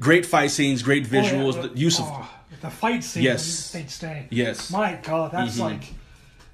[0.00, 2.28] Great fight scenes, great Oh, yeah, visuals, the- the use of oh,
[2.60, 3.22] the fight scene.
[3.22, 3.44] Yes.
[3.88, 4.26] Stay.
[4.30, 4.70] Yes.
[4.70, 5.92] My God, that's like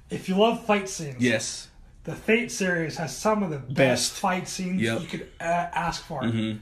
[0.09, 1.15] if you love fight scenes.
[1.19, 1.67] yes,
[2.03, 4.11] The Fate series has some of the best, Best.
[4.13, 5.01] fight scenes Yep.
[5.01, 5.43] you could uh,
[5.87, 6.21] ask for.
[6.23, 6.59] and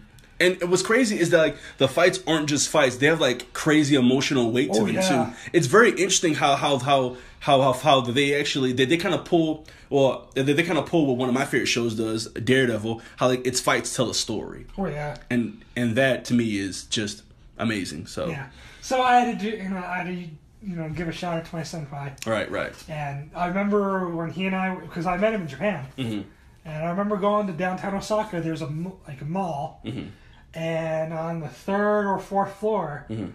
[0.69, 4.51] what's crazy is that like the fights aren't just fights; they have like crazy emotional
[4.51, 5.25] weight to Oh, them yeah.
[5.31, 5.35] too.
[5.53, 9.25] It's very interesting how how how how how, how they actually they, they kind of
[9.25, 13.01] pull well they, they kind of pull what one of my favorite shows does, Daredevil.
[13.17, 15.17] How like its fights tell a story, Oh yeah.
[15.29, 17.23] and and that to me is just
[17.57, 18.07] amazing.
[18.07, 18.47] So Yeah.
[18.81, 21.37] So I had to do, you know, I had to, you know, give a shout
[21.37, 22.25] out to my senpai.
[22.25, 25.85] right, right, And I remember when he and I, because I met him in Japan,
[25.97, 26.21] Mm-hmm.
[26.65, 28.41] and I remember going to downtown Osaka.
[28.41, 28.69] There's a
[29.07, 30.07] like a mall, Mm-hmm.
[30.53, 33.31] and on the third or fourth floor, Mm-hmm.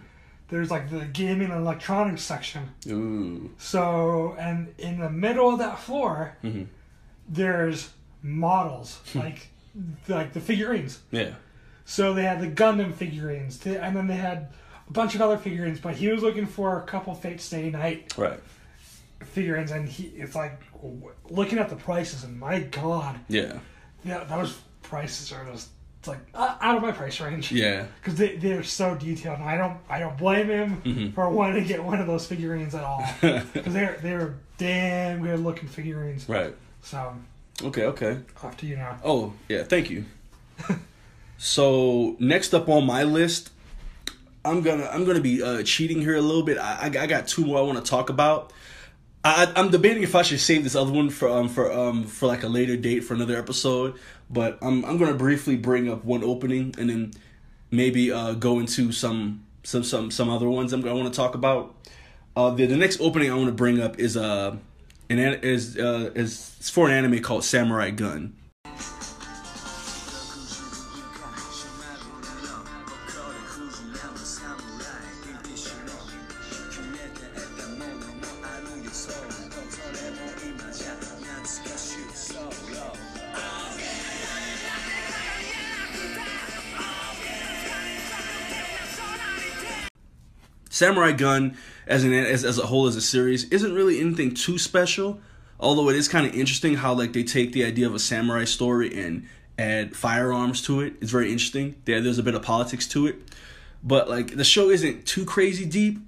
[0.49, 2.69] There's like the gaming and electronics section.
[2.87, 6.63] ooh, So, and in the middle of that floor, Mm-hmm.
[7.27, 7.89] there's
[8.21, 9.47] models like
[10.07, 10.99] like the figurines.
[11.11, 11.33] yeah,
[11.85, 14.49] So they had the Gundam figurines, and then they had
[14.89, 15.79] a bunch of other figurines.
[15.79, 18.39] But he was looking for a couple Fate Stay Night right,
[19.19, 20.61] figurines, and he it's like
[21.29, 23.59] looking at the prices, and my God, yeah,
[24.03, 27.51] yeah, those prices are just it's like uh, out of my price range.
[27.51, 31.09] yeah, because they they're so detailed, and I don't I don't blame him Mm-hmm.
[31.11, 35.39] for wanting to get one of those figurines at all because they're they're damn good
[35.41, 36.27] looking figurines.
[36.29, 36.55] right.
[36.81, 37.13] So
[37.61, 38.19] Okay, okay.
[38.41, 38.97] off to you now.
[39.03, 40.05] Oh, yeah, thank you.
[41.37, 43.51] so next up on my list,
[44.45, 46.57] I'm gonna I'm gonna be uh, cheating here a little bit.
[46.57, 48.53] I, I, I got two more I want to talk about.
[49.23, 52.27] I, I'm debating if I should save this other one for um for um for
[52.27, 53.95] like a later date for another episode,
[54.29, 57.11] but I'm I'm gonna briefly bring up one opening and then
[57.71, 61.35] maybe uh go into some some some some other ones I'm gonna want to talk
[61.35, 61.75] about.
[62.35, 64.55] Uh, the the next opening I want to bring up is uh
[65.09, 68.35] an- is uh is for an anime called Samurai Gun.
[90.79, 94.57] Samurai Gun as an as, as a whole as a series isn't really anything too
[94.57, 95.19] special.
[95.59, 98.45] Although it is kind of interesting how like they take the idea of a samurai
[98.45, 100.93] story and add firearms to it.
[101.01, 101.75] It's very interesting.
[101.83, 103.17] There there's a bit of politics to it.
[103.83, 105.99] But like the show isn't too crazy deep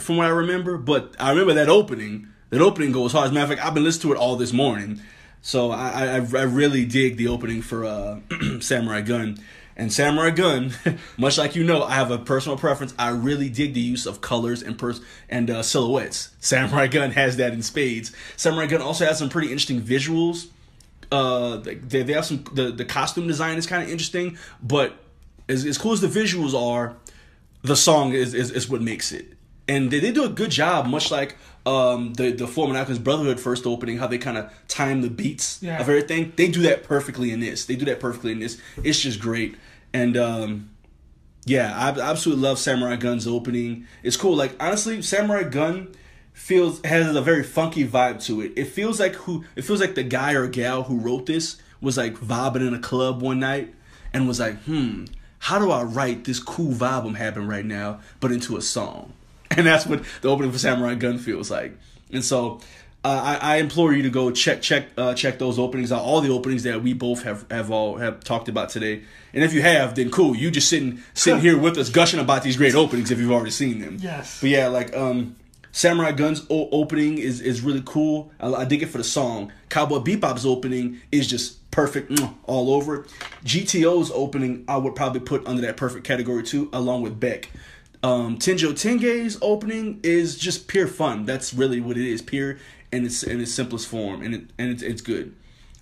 [0.00, 2.28] from what I remember, but I remember that opening.
[2.48, 3.26] That opening goes hard.
[3.26, 5.02] As a matter of fact, I've been listening to it all this morning,
[5.42, 8.20] so I I, I really dig the opening for uh,
[8.60, 9.38] Samurai Gun.
[9.76, 10.72] And Samurai Gun,
[11.16, 12.94] much like you know, I have a personal preference.
[12.98, 16.30] I really dig the use of colors and pers- and uh, silhouettes.
[16.40, 18.12] Samurai Gun has that in spades.
[18.36, 20.48] Samurai Gun also has some pretty interesting visuals.
[21.10, 24.96] Uh, they, they have some the the costume design is kind of interesting, but
[25.48, 26.96] as as cool as the visuals are,
[27.62, 29.32] the song is, is, is what makes it.
[29.66, 33.40] And they, they do a good job, much like um, the the Full Metal Brotherhood
[33.40, 35.76] first opening, how they kind of time the beats Yeah.
[35.80, 36.32] of everything.
[36.36, 37.64] They do that perfectly in this.
[37.64, 38.60] They do that perfectly in this.
[38.82, 39.56] It's just great.
[39.94, 40.70] And um,
[41.46, 43.86] yeah, I absolutely love Samurai Gun's opening.
[44.02, 44.36] It's cool.
[44.36, 45.88] Like honestly, Samurai Gun
[46.34, 48.52] feels has a very funky vibe to it.
[48.56, 51.96] It feels like who it feels like the guy or gal who wrote this was
[51.96, 53.72] like vibing in a club one night
[54.12, 55.04] and was like, hmm,
[55.38, 59.12] how do I write this cool vibe I'm having right now, but into a song?
[59.56, 61.76] And that's what the opening for Samurai Gun feels like.
[62.10, 62.60] And so
[63.04, 66.22] uh, I, I implore you to go check check uh, check those openings out, all
[66.22, 69.02] the openings that we both have have all have talked about today.
[69.34, 70.34] And if you have, then cool.
[70.34, 73.50] You just sitting sitting here with us gushing about these great openings if you've already
[73.50, 73.98] seen them.
[74.00, 74.40] Yes.
[74.40, 75.36] But yeah, like um,
[75.72, 78.32] Samurai Gun's o- opening is is really cool.
[78.40, 79.52] I, I dig it for the song.
[79.68, 83.06] Cowboy Bebop's opening is just perfect all over.
[83.44, 87.50] GTO's opening I would probably put under that perfect category too, along with Beck.
[88.04, 91.24] Um, Tenjo Tenge's opening is just pure fun.
[91.24, 92.58] That's really what it is, pure
[92.92, 95.34] in its in its simplest form, and it and it's it's good.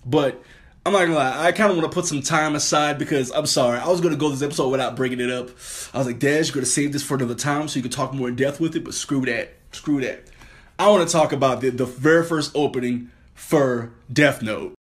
[0.05, 0.41] But
[0.85, 3.45] I'm not gonna lie, I kind of want to put some time aside because I'm
[3.45, 5.49] sorry, I was gonna go this episode without bringing it up.
[5.93, 8.13] I was like, Dad, you're gonna save this for another time so you can talk
[8.13, 10.23] more in depth with it, but screw that, screw that.
[10.79, 14.75] I want to talk about the, the very first opening for Death Note.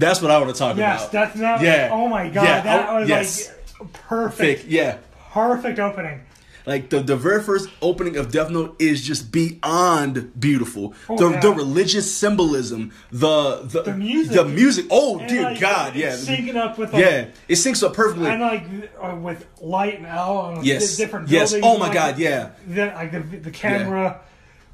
[0.00, 1.02] That's what I want to talk Yes, about.
[1.02, 1.60] Yes, that's not.
[1.60, 1.90] Yeah.
[1.92, 3.52] Oh my god, Yeah, that oh, was yes.
[3.80, 4.64] like perfect.
[4.66, 4.98] Yeah.
[5.32, 6.22] Perfect opening.
[6.66, 10.94] Like the, the very first opening of Death Note is just beyond beautiful.
[11.08, 11.40] Oh, the yeah.
[11.40, 14.34] the religious symbolism, the the, The music.
[14.34, 14.86] the music.
[14.90, 18.28] Oh And, dear like, God, yeah, syncing up with like, yeah, it syncs up perfectly.
[18.28, 18.64] and like
[19.00, 20.96] uh, with light and L and Yes.
[20.96, 21.54] di- different Yes.
[21.62, 22.50] Oh my like, God, yeah.
[22.68, 24.20] The, like the, the camera, r-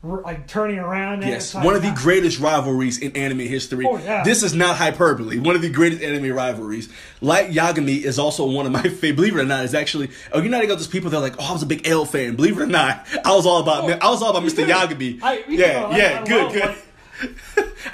[0.02, 1.22] like turning around.
[1.22, 3.86] and Yes, like, one of the greatest rivalries in anime history.
[3.88, 4.22] Oh, yeah.
[4.22, 5.38] This is not hyperbole.
[5.38, 6.88] One of the greatest anime rivalries.
[7.20, 9.16] Light Yagami is also one of my favorite.
[9.16, 10.10] Believe it or not, is actually.
[10.32, 11.86] Oh, you know, I got those people that are like, oh, I was a big
[11.88, 12.36] L fan.
[12.36, 13.90] Believe it or not, I was all about.
[14.02, 14.64] I was all about Mr.
[14.66, 15.20] Yagami.
[15.22, 15.86] I- me yeah.
[15.86, 16.62] I- yeah, I good, good.
[16.64, 16.82] like-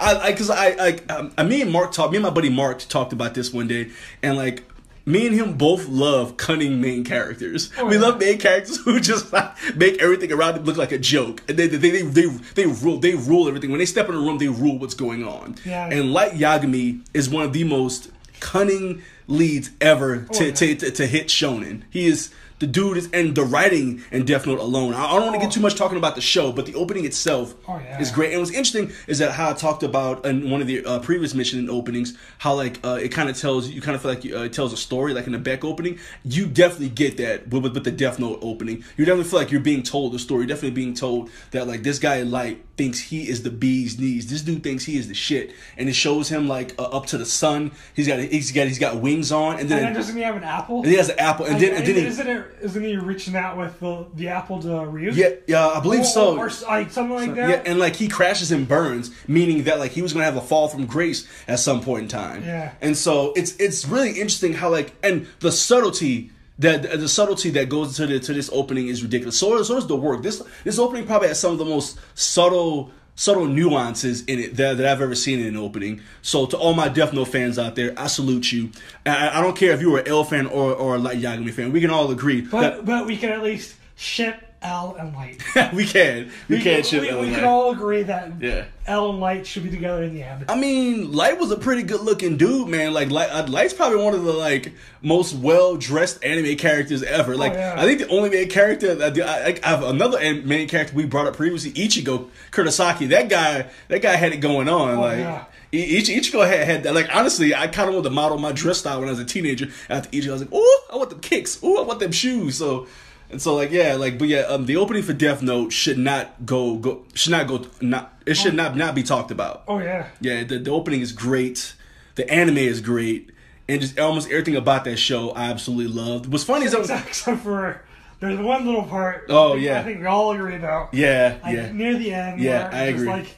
[0.00, 2.10] I, because I, I, um, I, me and Mark talked.
[2.10, 3.90] Me and my buddy Mark talked about this one day,
[4.22, 4.64] and like.
[5.04, 7.70] Me and him both love cunning main characters.
[7.78, 8.02] Oh, we yeah.
[8.02, 11.42] love main characters who just like, make everything around them look like a joke.
[11.48, 12.98] And they, they, they, they, they rule.
[12.98, 13.70] They rule everything.
[13.70, 15.56] When they step in a room, they rule what's going on.
[15.64, 15.88] Yeah.
[15.88, 18.10] And Light Yagami is one of the most
[18.40, 20.52] cunning leads ever oh, to, Oh, yeah.
[20.54, 21.82] to, to, to hit shonen.
[21.90, 22.32] He is
[22.62, 24.94] the dude is and the writing in Death Note alone.
[24.94, 27.04] I I don't want to get too much talking about the show, but the opening
[27.04, 28.00] itself Oh, yeah.
[28.00, 28.30] is great.
[28.32, 31.34] And what's interesting is that how I talked about in one of the uh, previous
[31.34, 34.44] mission openings, how like uh, it kind of tells you kind of feel like uh,
[34.48, 35.98] it tells a story, like in the Beck opening.
[36.24, 38.84] You definitely get that with, with, with the Death Note opening.
[38.96, 40.42] You definitely feel like you're being told the story.
[40.42, 44.30] You're definitely being told that like this guy Light thinks he is the bee's knees.
[44.30, 47.18] This dude thinks he is the shit, and it shows him like uh, up to
[47.18, 47.72] the sun.
[47.94, 50.36] He's got he's got he's got wings on, and And then then doesn't he have
[50.36, 50.78] an apple?
[50.78, 52.46] and he has an apple, and then and then he, isn't it?
[52.62, 55.12] Isn't he reaching out with the the apple to Ryu?
[55.12, 56.38] yeah yeah I believe Or, so.
[56.38, 57.48] or, like something like that.
[57.50, 60.40] Yeah, and like he crashes and burns, meaning that like he was gonna have a
[60.40, 62.42] fall from grace at some point in time.
[62.42, 62.72] Yeah.
[62.80, 66.30] And so it's it's really interesting how like and the subtlety
[66.62, 69.38] that the subtlety that goes into the, to this opening is ridiculous.
[69.38, 70.22] So so is the work.
[70.22, 74.78] This this opening probably has some of the most subtle subtle nuances in it that,
[74.78, 76.00] that I've ever seen in an opening.
[76.22, 78.70] So to all my Death Note fans out there, I salute you.
[79.04, 81.52] I, I don't care if you were an L fan or or a Light Yagami
[81.52, 81.72] fan.
[81.72, 85.42] We can all agree But but we can at least ship L and Light.
[85.72, 88.64] we can we, can ship we, L we and can all agree that Yeah.
[88.86, 90.44] L and Light should be together in the end.
[90.48, 92.92] I mean, Light was a pretty good looking dude, man.
[92.92, 94.72] Like, Light, uh, Light's probably one of the like
[95.02, 97.36] most well dressed anime characters ever.
[97.36, 97.74] Like, yeah.
[97.76, 101.26] I think the only main character that I, I have another main character we brought
[101.26, 103.08] up previously, Ichigo Kurosaki.
[103.08, 104.98] That guy, that guy had it going on.
[104.98, 105.44] like, yeah.
[105.72, 106.94] Ich- Ichigo had, had that.
[106.94, 109.24] Like, honestly, I kind of wanted to model my dress style when I was a
[109.24, 109.68] teenager.
[109.88, 111.58] After Ichigo, I was like, oh, I want them kicks.
[111.62, 112.56] Oh, I want them shoes.
[112.58, 112.86] So.
[113.32, 116.46] And so like yeah like but yeah um the opening for Death Note should not
[116.46, 119.64] go go should not go not it should not not be talked about.
[119.66, 120.08] Oh yeah.
[120.20, 121.74] Yeah, the, the opening is great.
[122.14, 123.30] The anime is great.
[123.68, 126.30] And just almost everything about that show I absolutely loved.
[126.30, 127.82] What's funny is that Except, except for
[128.20, 129.26] there's one little part.
[129.30, 129.80] Oh, yeah.
[129.80, 130.94] I think we all agree about.
[130.94, 131.72] Yeah, Like, yeah.
[131.72, 132.40] Near the end.
[132.40, 133.08] Yeah, I agree.
[133.08, 133.34] Like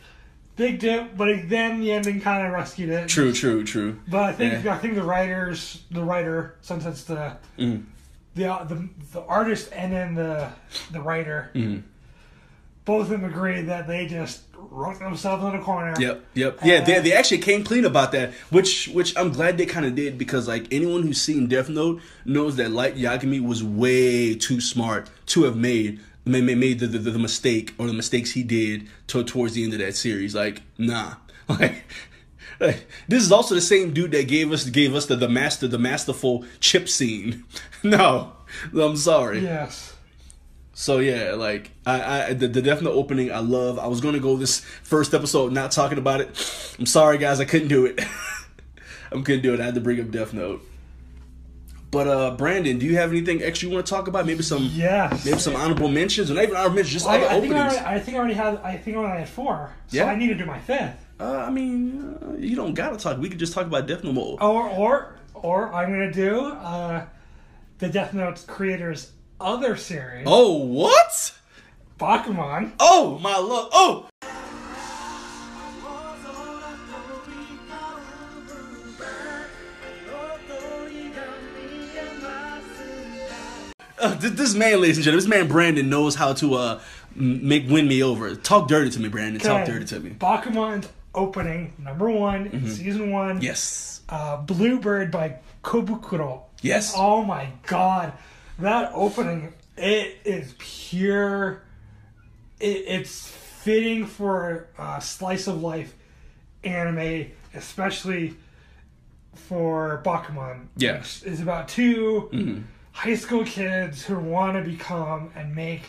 [0.57, 3.09] big dip, but then the ending kind of rescued it.
[3.09, 3.99] True, true, true.
[4.09, 4.75] But I think Yeah.
[4.75, 7.85] I think the writers, the writer, since it's the Mm.
[8.35, 10.49] The, uh, the the artist and then the
[10.91, 11.83] the writer, Mm.
[12.85, 15.95] both of them agree that they just wrote themselves in a corner.
[15.99, 16.59] Yep, yep.
[16.65, 19.95] Yeah, they, they actually came clean about that, which which I'm glad they kind of
[19.95, 24.61] did because like anyone who's seen Death Note knows that Light Yagami was way too
[24.61, 28.89] smart to have made made, made the, the, the mistake or the mistakes he did
[29.09, 30.35] to, towards the end of that series.
[30.35, 31.15] Like, nah,
[31.49, 31.85] like.
[33.09, 35.79] This is also the same dude that gave us gave us the, the master the
[35.79, 37.45] masterful chip scene.
[37.83, 38.33] No,
[38.73, 39.41] I'm sorry.
[39.41, 39.95] Yes.
[40.73, 43.79] So yeah, like I, I the, the Death Note opening I love.
[43.79, 46.29] I was gonna go this first episode not talking about it.
[46.79, 48.01] I'm sorry guys, I couldn't do it.
[49.13, 49.61] I couldn't do it.
[49.61, 50.63] I had to bring up Death Note.
[51.91, 54.25] But uh Brandon, do you have anything extra you want to talk about?
[54.27, 55.25] Maybe some Yes.
[55.25, 57.59] maybe some honorable mentions or not even honorable mentions, just I, other I think I,
[57.61, 58.57] already, I think I already had.
[58.65, 59.71] I think I only had four.
[59.89, 60.07] So Yeah?
[60.07, 61.04] I need to do my fifth.
[61.19, 63.19] Uh, I mean, uh, you don't gotta talk.
[63.19, 64.15] We could just talk about Death Note.
[64.15, 64.43] more.
[64.43, 67.07] Or or or I'm gonna do uh,
[67.79, 71.35] the Death Note creators' other series, Oh what?
[72.01, 72.73] Bakuman.
[72.81, 73.69] Oh my love.
[73.73, 74.09] Oh.
[83.97, 86.81] Uh, this man, ladies and gentlemen, this man Brandon knows how to uh
[87.15, 88.35] make win me over.
[88.35, 89.41] Talk dirty to me, Brandon.
[89.41, 90.11] Talk dirty to me.
[90.11, 90.85] Bakuman
[91.15, 93.41] opening number one in season one.
[93.41, 94.03] Yes.
[94.09, 96.43] Uh, Bluebird by Kobukuro.
[96.63, 96.95] Yes.
[96.97, 98.13] Oh my god,
[98.59, 101.63] that opening it is pure.
[102.61, 105.95] It, it's fitting for a slice of life
[106.63, 108.35] anime, especially
[109.35, 110.67] for Bakuman.
[110.77, 110.99] Yeah.
[110.99, 112.63] which is about 2
[112.93, 115.83] high school kids who want to become and make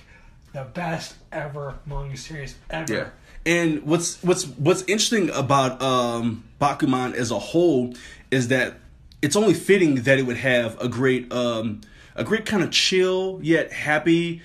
[0.53, 2.93] the best ever manga series ever.
[2.93, 3.09] Yeah.
[3.45, 7.93] And what's what's what's interesting about um, Bakuman as a whole
[8.31, 8.75] is that
[9.21, 11.81] it's only fitting that it would have a great um,
[12.15, 14.41] a great kind of chill yet happy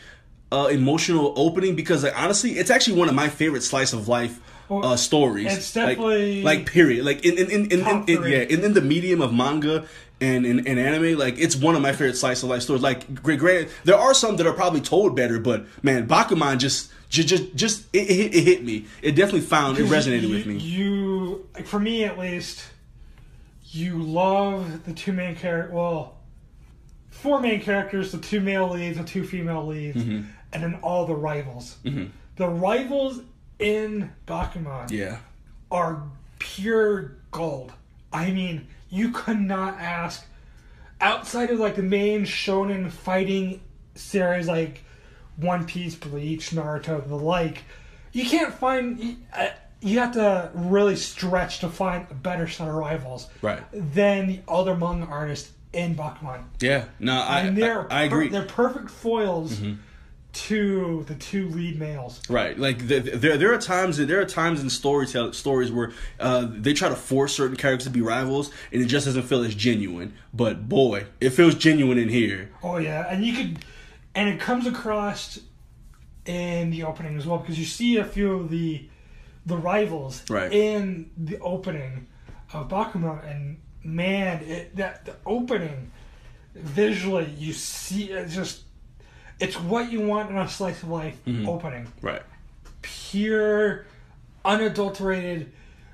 [0.53, 4.39] uh, emotional opening because like honestly it's actually one of my favorite slice of life
[4.71, 5.47] uh, stories.
[5.57, 7.05] It's Like- definitely like, period.
[7.05, 9.87] Like in in in, in, in, in- yeah in, in the medium of manga
[10.21, 12.83] and in, in anime like it's one of my favorite slice of life stories.
[12.83, 16.93] Like great granted there are some that are probably told better, but man Bakuman just
[17.11, 18.87] just just, just it, it, hit- it hit me.
[19.03, 20.57] It definitely found it resonated you, with me.
[20.57, 22.65] You, like, for me at least,
[23.65, 25.75] you love the two main characters.
[25.75, 26.17] Well,
[27.11, 30.23] four main characters: the two male leads, the two female leads, Mm-hmm.
[30.53, 31.77] and then all the rivals.
[32.37, 33.21] The rivals
[33.59, 35.19] in Bakuman yeah.
[35.71, 36.03] are
[36.39, 37.73] pure gold.
[38.13, 40.25] I mean, you could not ask
[41.01, 43.61] outside of like the main shonen fighting
[43.95, 44.83] series like
[45.41, 47.63] One Piece, Bleach, Naruto, the like.
[48.13, 48.99] You can't find.
[49.01, 49.49] you- uh,
[49.99, 53.63] have to really stretch to find a better set of rivals Right.
[53.73, 56.43] than the other manga artists in Bakuman.
[56.61, 56.85] Yeah.
[56.99, 58.27] No, I And they're I, I agree.
[58.27, 58.35] Mm-hmm.
[58.35, 59.59] they're perfect foils
[60.33, 62.21] to the two lead males.
[62.29, 65.93] Right, like the, the- there there are times there are times in storytell stories where
[66.21, 69.43] uh, they try to force certain characters to be rivals, and it just doesn't feel
[69.45, 70.13] as genuine.
[70.33, 72.51] But boy, it feels genuine in here.
[72.63, 73.59] Oh yeah, and you could,
[74.15, 75.39] and it comes across
[76.27, 78.89] in the opening as well because you see a few of the
[79.47, 80.53] the rivals Right.
[80.53, 82.07] in the opening
[82.53, 85.91] of Bakuman, and man, it, that the opening
[86.55, 88.63] visually you see it's just
[89.39, 91.49] it's what you want in a slice of life Mm-hmm.
[91.49, 92.23] opening, Right.
[92.83, 93.87] pure,
[94.45, 95.53] unadulterated.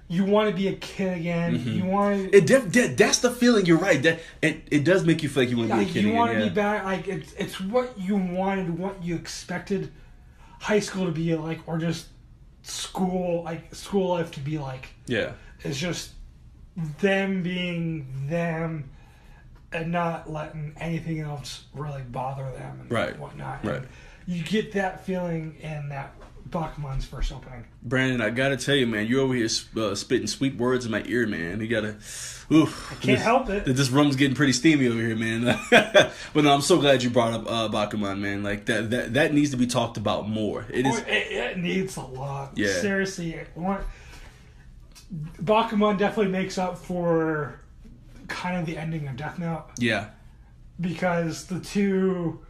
[0.08, 1.56] You want to be a kid again.
[1.66, 2.22] You want to.
[2.28, 2.34] Mm-hmm.
[2.36, 3.66] It def- that, that's the feeling.
[3.66, 4.00] You're right.
[4.02, 6.12] That it, it does make you feel like you want to be a kid you
[6.12, 6.48] want to yeah.
[6.48, 9.92] be back like it's it's what you wanted what you expected
[10.60, 12.06] high school to be like or just
[12.62, 15.32] school like school life to be like Yeah.
[15.62, 16.12] it's just
[17.00, 18.90] them being them
[19.72, 23.18] and not letting anything else really bother them and Right.
[23.18, 23.76] whatnot Right.
[23.76, 23.86] And
[24.26, 26.15] you get that feeling in that
[26.48, 30.56] Bakuman's first opening Brandon, I gotta tell you, man, you're over here uh, spitting sweet
[30.56, 31.60] words in my ear, man.
[31.60, 31.96] You gotta.
[32.52, 33.64] Oof, I can't help it.
[33.64, 35.58] This room's getting pretty steamy over here, man.
[35.70, 38.44] but no, I'm so glad you brought up uh, Bakuman, man.
[38.44, 40.64] Like that, that, that needs to be talked about more.
[40.70, 42.52] It Oh, it, it needs a lot.
[42.54, 42.72] Yeah.
[42.72, 43.82] Seriously, want,
[45.42, 47.60] Bakuman definitely makes up for
[48.28, 50.10] kind of the ending of Death Note Yeah.
[50.80, 52.40] because the two,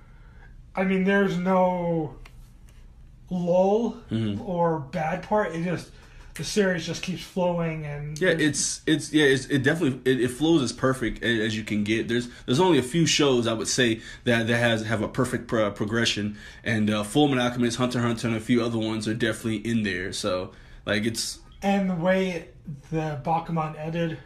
[0.75, 2.17] I mean, there's no
[3.31, 4.41] lull Mm-hmm.
[4.43, 5.55] or bad part.
[5.55, 5.91] It just
[6.35, 10.29] the series just keeps flowing and Yeah, it's it's yeah, it's, it definitely it, it
[10.29, 12.09] flows as perfect as you can get.
[12.09, 15.49] There's there's only a few shows I would say that that has have a perfect
[15.49, 19.09] pro- progression, and uh, Full Metal Alchemist, Hunter x Hunter, and a few other ones
[19.09, 20.13] are definitely in there.
[20.13, 20.53] So
[20.85, 22.49] like it's and the way
[22.91, 24.19] the Bakuman ended,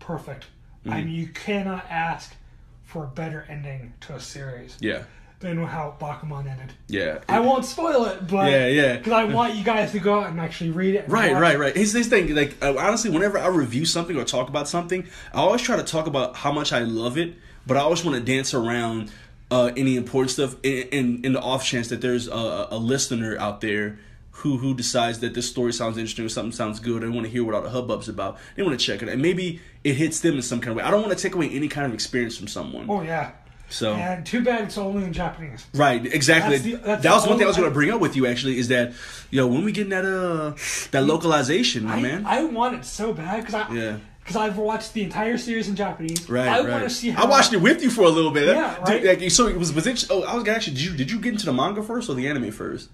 [0.00, 0.46] perfect.
[0.86, 1.06] I Mm-hmm.
[1.06, 2.34] mean, you cannot ask
[2.82, 5.04] for a better ending to a series yeah
[5.44, 6.72] than how Bakuman ended.
[6.88, 7.18] yeah.
[7.28, 8.96] I won't spoil it, but Yeah, yeah.
[8.96, 11.08] because I want you guys to go out and actually read it.
[11.08, 11.58] Right, right, it.
[11.58, 11.76] right.
[11.76, 12.34] Here's this thing.
[12.34, 16.06] Like honestly, whenever I review something or talk about something, I always try to talk
[16.06, 17.34] about how much I love it,
[17.66, 19.10] but I always want to dance around
[19.50, 23.38] uh, any important stuff in, in in the off chance that there's a, a listener
[23.38, 23.98] out there
[24.38, 27.02] who who decides that this story sounds interesting or something sounds good.
[27.02, 28.38] They want to hear what all the hubbub's about.
[28.56, 30.82] They want to check it, and maybe it hits them in some kind of way.
[30.82, 32.86] I don't want to take away any kind of experience from someone.
[32.88, 33.32] Oh yeah,
[33.68, 35.66] so and too bad it's only in Japanese.
[35.74, 36.58] Right, exactly.
[36.58, 38.26] That's the- that's that was one thing I was going to bring up with you.
[38.26, 38.92] Actually, is that
[39.30, 40.54] you know when we get that uh
[40.92, 42.24] that localization, my I, man.
[42.26, 43.96] I want it so bad because I Yeah.
[44.20, 46.28] because I've watched the entire series in Japanese.
[46.30, 46.68] Right, I right.
[46.70, 48.54] want to see how I watched it with you for a little bit.
[48.54, 49.20] Yeah, Dude, right.
[49.22, 50.06] like, so it was was it?
[50.10, 50.74] Oh, I was gonna actually.
[50.76, 52.90] Did you did you get into the manga first or the anime first?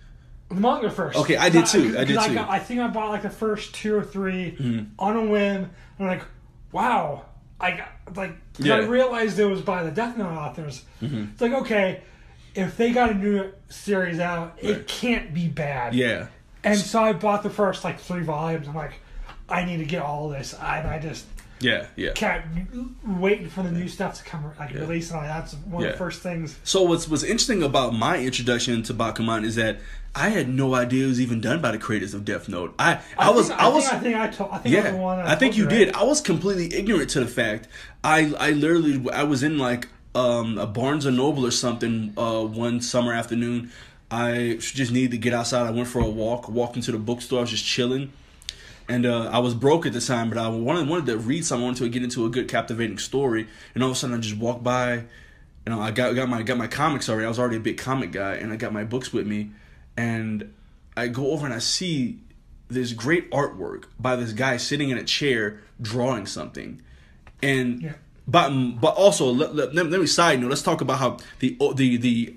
[0.48, 1.16] the manga first.
[1.16, 2.32] Okay, I did too, I did 'cause too.
[2.32, 2.34] Mm-hmm.
[2.34, 5.70] got, I think I bought like the first two or 3 on a whim.
[6.00, 6.22] I'm like,
[6.72, 7.26] wow.
[7.60, 8.78] I got like I Yeah.
[8.80, 8.90] Mm-hmm.
[8.90, 10.84] realized it was by the Death Note authors.
[11.00, 12.02] It's like okay,
[12.54, 14.72] if they got a new series out, Right.
[14.72, 15.94] it can't be bad.
[15.94, 16.26] Yeah,
[16.64, 18.66] And so I bought the first like three volumes.
[18.68, 18.94] I'm like,
[19.48, 21.26] I need to get all of this, and I just
[21.60, 22.12] Yeah, yeah.
[22.12, 22.46] kept
[23.06, 24.80] waiting for the new stuff to come like Yeah.
[24.80, 25.26] release and all.
[25.26, 26.56] That's one of the first things.
[26.64, 29.78] So what's what's interesting about my introduction to Bakuman is that
[30.14, 32.74] I had no idea it was even done by the creators of Death Note.
[32.78, 34.50] I I, was think, I, was think, I think I told.
[34.50, 35.00] I think I was yeah.
[35.00, 35.18] one.
[35.18, 35.86] that I think told you right?
[35.86, 35.94] did.
[35.94, 37.68] I was completely ignorant to the fact.
[38.02, 42.42] I I literally I was in like um a Barnes and Noble or something uh
[42.44, 43.70] one summer afternoon.
[44.10, 45.66] I just needed to get outside.
[45.66, 46.48] I went for a walk.
[46.48, 47.38] Walked into the bookstore.
[47.38, 48.12] I was just chilling.
[48.88, 51.62] And uh, I was broke at the time, but I wanted wanted to read something.
[51.62, 53.46] I wanted to get into a good, captivating story.
[53.72, 55.04] And all of a sudden, I just walked by.
[55.64, 57.26] You know, I got got my got my comics already.
[57.26, 59.52] I was already a big comic guy, and I got my books with me.
[59.96, 60.52] And
[60.96, 62.20] I go over and I see
[62.68, 66.80] this great artwork by this guy sitting in a chair drawing something.
[67.42, 67.92] And Yeah.
[68.28, 70.50] but mm, but also let, let, let me side note.
[70.50, 72.34] Let's talk about how the the the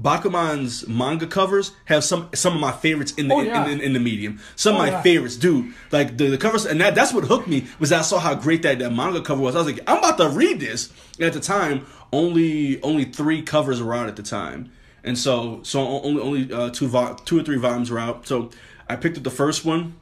[0.00, 3.66] Bakuman's manga covers have some some of my favorites in the Oh, in, yeah.
[3.66, 4.38] in, in the medium.
[4.54, 5.02] Some of Oh, my yeah.
[5.02, 5.74] favorites, dude.
[5.90, 8.62] Like the, the covers, and that that's what hooked me was I saw how great
[8.62, 9.56] that, that manga cover was.
[9.56, 10.92] I was like, I'm about to read this.
[11.18, 14.70] And at the time, only only three covers were out at the time,
[15.04, 18.26] and so so only only uh, two vo- two or three volumes were out.
[18.26, 18.50] So
[18.88, 19.94] I picked up the first one,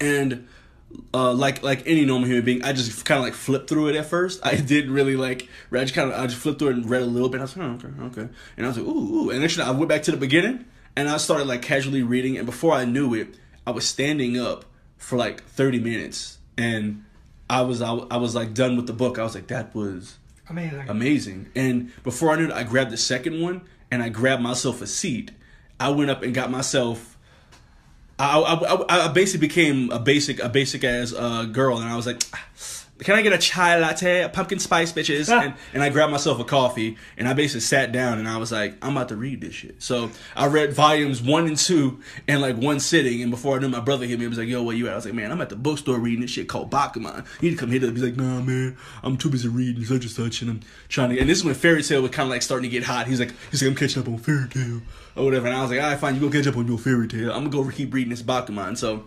[0.00, 0.46] and
[1.14, 3.96] uh, like like any normal human being, I just kind of like flipped through it
[3.96, 4.40] at first.
[4.44, 5.48] I didn't really like.
[5.72, 7.40] I just kind of I just flipped through it and read a little bit.
[7.40, 7.88] I was like, oh, okay,
[8.22, 9.30] okay, and I was like, ooh, ooh.
[9.30, 10.64] and actually I went back to the beginning
[10.96, 12.36] and I started like casually reading.
[12.36, 14.64] And before I knew it, I was standing up
[14.96, 17.04] for like thirty minutes, and
[17.48, 19.18] I was I, I was like done with the book.
[19.18, 20.16] I was like, that was
[20.48, 20.88] Amazing.
[20.88, 21.46] amazing.
[21.54, 24.86] And before I knew it, I grabbed the second one and I grabbed myself a
[24.86, 25.30] seat.
[25.78, 27.16] I went up and got myself.
[28.18, 31.96] I I, I, I basically became a basic a basic ass uh, girl, and I
[31.96, 32.22] was like,
[33.02, 35.40] "Can I get a chai latte, a pumpkin spice, bitches?" Ah.
[35.42, 38.52] and and I grabbed myself a coffee, and I basically sat down, and I was
[38.52, 42.40] like, "I'm about to read this shit." So I read volumes one and two in
[42.40, 44.24] like one sitting, and before I knew, my brother hit me.
[44.24, 45.98] He was like, "Yo, where you at?" I was like, "Man, I'm at the bookstore
[45.98, 47.24] reading this shit called Bakuman.
[47.40, 50.02] You need to come hit it." He's like, "Nah, man, I'm too busy reading such
[50.02, 52.30] and such, and I'm trying to." And this is when Fairy Tale was kind of
[52.30, 53.06] like starting to get hot.
[53.06, 54.82] He's like, "He's like, I'm catching up on Fairy Tale
[55.16, 56.78] or whatever," and I was like, "All right, fine, you go catch up on your
[56.78, 57.30] Fairy Tale.
[57.32, 59.04] I'm gonna go keep reading this Bakuman." So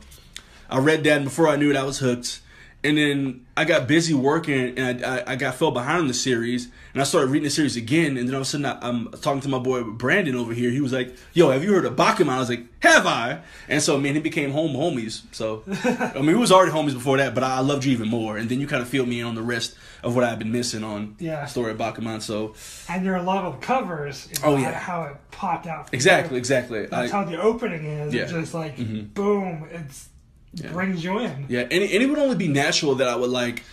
[0.69, 2.39] I read that, and before I knew it, I was hooked.
[2.85, 6.13] And then I got busy working, and I, I, I got fell behind on the
[6.13, 8.17] series, and I started reading the series again.
[8.17, 10.69] And then all of a sudden, I, I'm talking to my boy Brandon over here.
[10.69, 13.81] He was like, "Yo, have you heard of Bakuman?" I was like, "Have I?" And
[13.81, 15.21] so, man, he became home homies.
[15.31, 18.09] So, I mean, we was already homies before that, but I, I loved you even
[18.09, 18.35] more.
[18.37, 20.51] And then you kind of filled me in on the rest of what I've been
[20.51, 21.45] missing on Yeah.
[21.45, 22.21] story of Bakuman.
[22.21, 22.53] So,
[22.89, 24.27] and there are a lot of covers.
[24.43, 24.73] Oh, yeah.
[24.73, 25.87] How it popped out.
[25.93, 26.85] exactly, exactly.
[26.87, 28.13] That's how the opening is.
[28.13, 28.23] Yeah.
[28.23, 29.13] It's just like Mhm.
[29.13, 29.69] boom.
[29.71, 30.09] It's
[30.55, 31.45] brings you in.
[31.49, 33.63] Yeah, and, and it would only be natural that I would like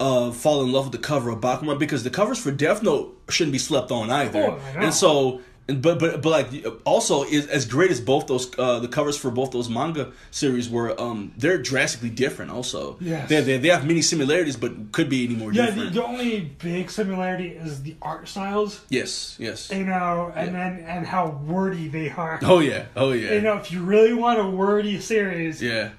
[0.00, 3.20] uh, fall in love with the cover of Bakuman because the covers for Death Note
[3.28, 4.52] shouldn't be slept on either.
[4.52, 8.48] Oh, and so, and, but but but like also is as great as both those
[8.58, 10.98] uh, the covers for both those manga series were.
[11.00, 12.50] Um, they're drastically different.
[12.52, 13.28] Also, Yes.
[13.28, 16.40] they they they have many similarities, but could be any more Yeah, the, the only
[16.62, 19.70] big similarity is the art styles, yes, yes.
[19.72, 20.70] you know, and Yeah.
[20.70, 22.38] then and how wordy they are.
[22.42, 25.90] Oh yeah, oh yeah, You know, if you really want a wordy series, yeah.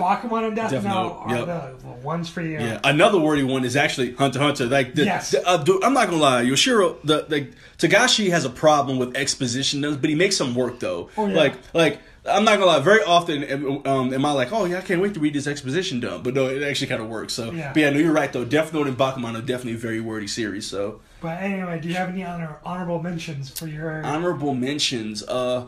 [0.00, 1.46] Bakuman and Death, Death Note Note, are yep.
[1.46, 2.58] the, the ones for you.
[2.58, 4.66] Yeah, another wordy one is actually Hunter Hunter.
[4.66, 5.30] Like, the, Yes.
[5.32, 9.16] the- uh, dude, I'm not gonna lie, Yoshihiro, the like Togashi has a problem with
[9.16, 11.10] exposition, but he makes some work though.
[11.16, 11.36] Oh, yeah.
[11.36, 12.80] Like, like I'm not gonna lie.
[12.80, 15.46] Very often, am- um, am I like, oh yeah, I can't wait to read this
[15.46, 17.32] exposition dump, but no, it actually kind of works.
[17.32, 17.72] So, Yeah.
[17.72, 18.44] but yeah, no, you're right though.
[18.44, 20.66] Death Note and Bakuman are definitely a very wordy series.
[20.66, 24.04] So, But anyway, do you have any honor, honorable mentions for your?
[24.04, 25.22] honorable mentions.
[25.22, 25.64] Uh,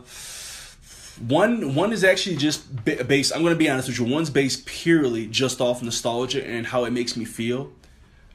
[1.27, 3.35] one one is actually just based.
[3.35, 4.05] I'm gonna be honest with you.
[4.05, 7.71] One's based purely just off nostalgia and how it makes me feel.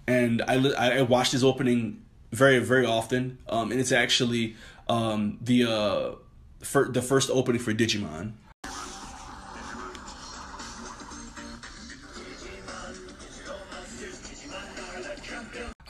[0.06, 0.54] And I
[0.98, 2.02] I watch this opening
[2.32, 3.38] very very often.
[3.48, 4.56] Um, and it's actually
[4.88, 6.12] um the uh
[6.64, 8.32] fir- the first opening for Digimon.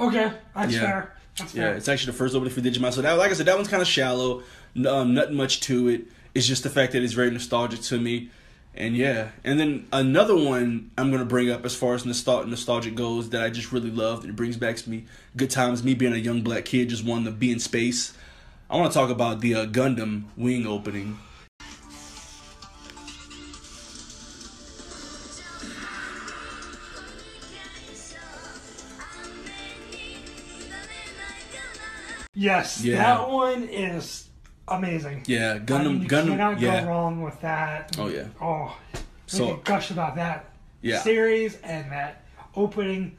[0.01, 0.81] okay, that's Yeah.
[0.81, 1.15] fair.
[1.39, 1.75] That's Yeah, fair.
[1.75, 2.93] it's actually the first opening for Digimon.
[2.93, 4.43] So that, like I said, that one's kind of shallow.
[4.87, 6.03] Um, nothing much to it.
[6.35, 8.31] It's just the fact that it's very nostalgic to me.
[8.75, 12.95] And yeah, and then another one I'm gonna bring up as far as nostal- nostalgic
[12.95, 14.25] goes that I just really loved.
[14.25, 15.07] It brings back to me
[15.37, 15.83] good times.
[15.83, 18.13] Me being a young black kid, just wanting to be in space.
[18.71, 21.19] I want to talk about the uh, Gundam Wing opening.
[32.35, 32.99] Yes, Yeah.
[32.99, 34.28] that one is
[34.71, 35.23] amazing.
[35.27, 35.85] Yeah, I Gundam.
[35.93, 36.27] mean, you Gundam.
[36.29, 36.83] cannot Yeah.
[36.83, 37.97] go wrong with that.
[37.99, 38.25] Oh yeah.
[38.41, 38.77] Oh,
[39.27, 40.47] So- gush about that
[40.83, 41.01] Yeah.
[41.01, 42.23] series and that
[42.57, 43.17] opening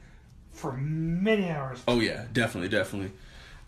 [0.52, 1.82] for many hours.
[1.88, 3.12] Oh yeah, definitely, definitely.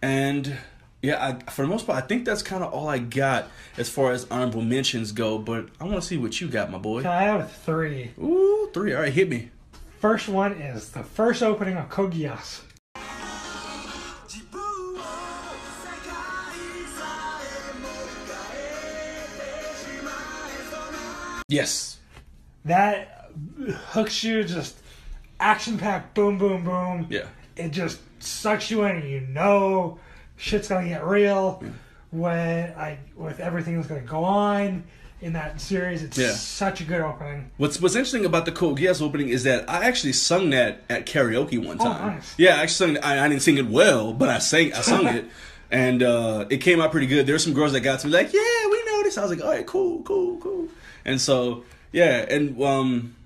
[0.03, 0.57] And
[1.01, 3.89] yeah, I, for the most part, I think that's kind of all I got as
[3.89, 5.39] far as honorable mentions go.
[5.39, 7.05] But I want to see what you got, my boy.
[7.09, 8.13] I have three.
[8.21, 8.95] Ooh, three.
[8.95, 9.51] All right, hit me.
[10.01, 12.61] First one is the first opening of Code Geass.
[21.53, 21.99] Yes.
[22.65, 23.29] That
[23.91, 24.77] hooks you just
[25.41, 27.07] action packed, boom, boom, boom.
[27.11, 27.27] Yeah.
[27.57, 29.99] It just sucks you in, and you know
[30.37, 31.63] shit's gonna get real
[32.11, 34.85] when I with everything that's gonna go on
[35.21, 36.03] in that series.
[36.03, 36.33] It's Yeah.
[36.33, 37.51] such a good opening.
[37.59, 41.07] What's What's interesting about the Code Geass opening is that I actually sung that at
[41.07, 42.03] karaoke one time.
[42.03, 42.35] Oh, nice.
[42.39, 43.05] Yeah, I actually sung.
[43.05, 44.73] I, I didn't sing it well, but I sang.
[44.73, 45.27] I sung it,
[45.71, 47.27] and uh, it came out pretty good.
[47.27, 48.41] There were some girls that got to me like, "Yeah,
[48.71, 50.69] we know this." I was like, "All right, cool, cool, cool."
[51.05, 53.17] And so, yeah, and um,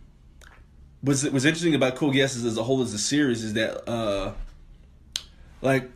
[1.02, 4.32] what's what's interesting about Code Geass as a whole as a series is that uh,
[5.62, 5.90] like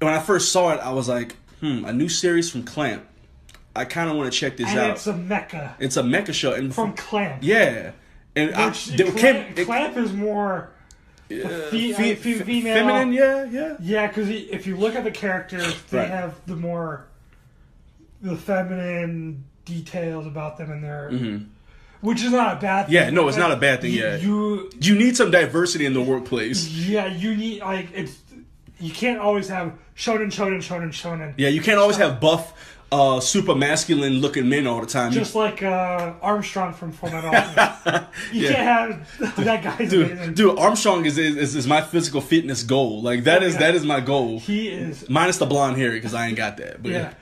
[0.00, 3.04] when I first saw it, I was like, "Hmm, a new series from Clamp."
[3.74, 4.90] I kind of want to check this And out.
[4.92, 7.42] it's a mecha It's a mecha show, and from Clamp.
[7.42, 7.92] yeah,
[8.34, 10.70] and I, they Clamp, it- Clamp is more
[11.30, 11.34] uh,
[11.70, 12.74] fe- fe- fe- female.
[12.74, 13.12] feminine.
[13.12, 13.76] Yeah, yeah.
[13.80, 16.08] Yeah, because if you look at the characters, they Right.
[16.08, 17.06] have the more
[18.22, 21.10] the feminine details about them in there,
[22.00, 22.86] which is not a bad.
[22.86, 22.94] thing.
[22.96, 23.04] Mm-hmm.
[23.04, 24.16] Yeah, no, it's not a bad thing, You, yeah.
[24.16, 26.66] you You need some diversity in the workplace.
[26.68, 28.16] yeah, you need like it's
[28.78, 31.34] you can't always have shonen, shonen, shonen, shonen.
[31.36, 32.52] Yeah, you can't always have buff,
[32.92, 35.10] uh, super masculine looking men all the time.
[35.12, 38.06] Just like uh, Armstrong from Fullmetal Alchemist.
[38.32, 38.52] You Yeah.
[38.52, 38.66] can't
[39.18, 40.16] have that guy's amazing.
[40.26, 43.02] dude, dude, Armstrong is, is is my physical fitness goal.
[43.02, 43.60] Like that is yeah.
[43.60, 44.38] that is my goal.
[44.38, 46.82] He is Minus the blonde hair because I ain't got that.
[46.82, 47.14] But Yeah.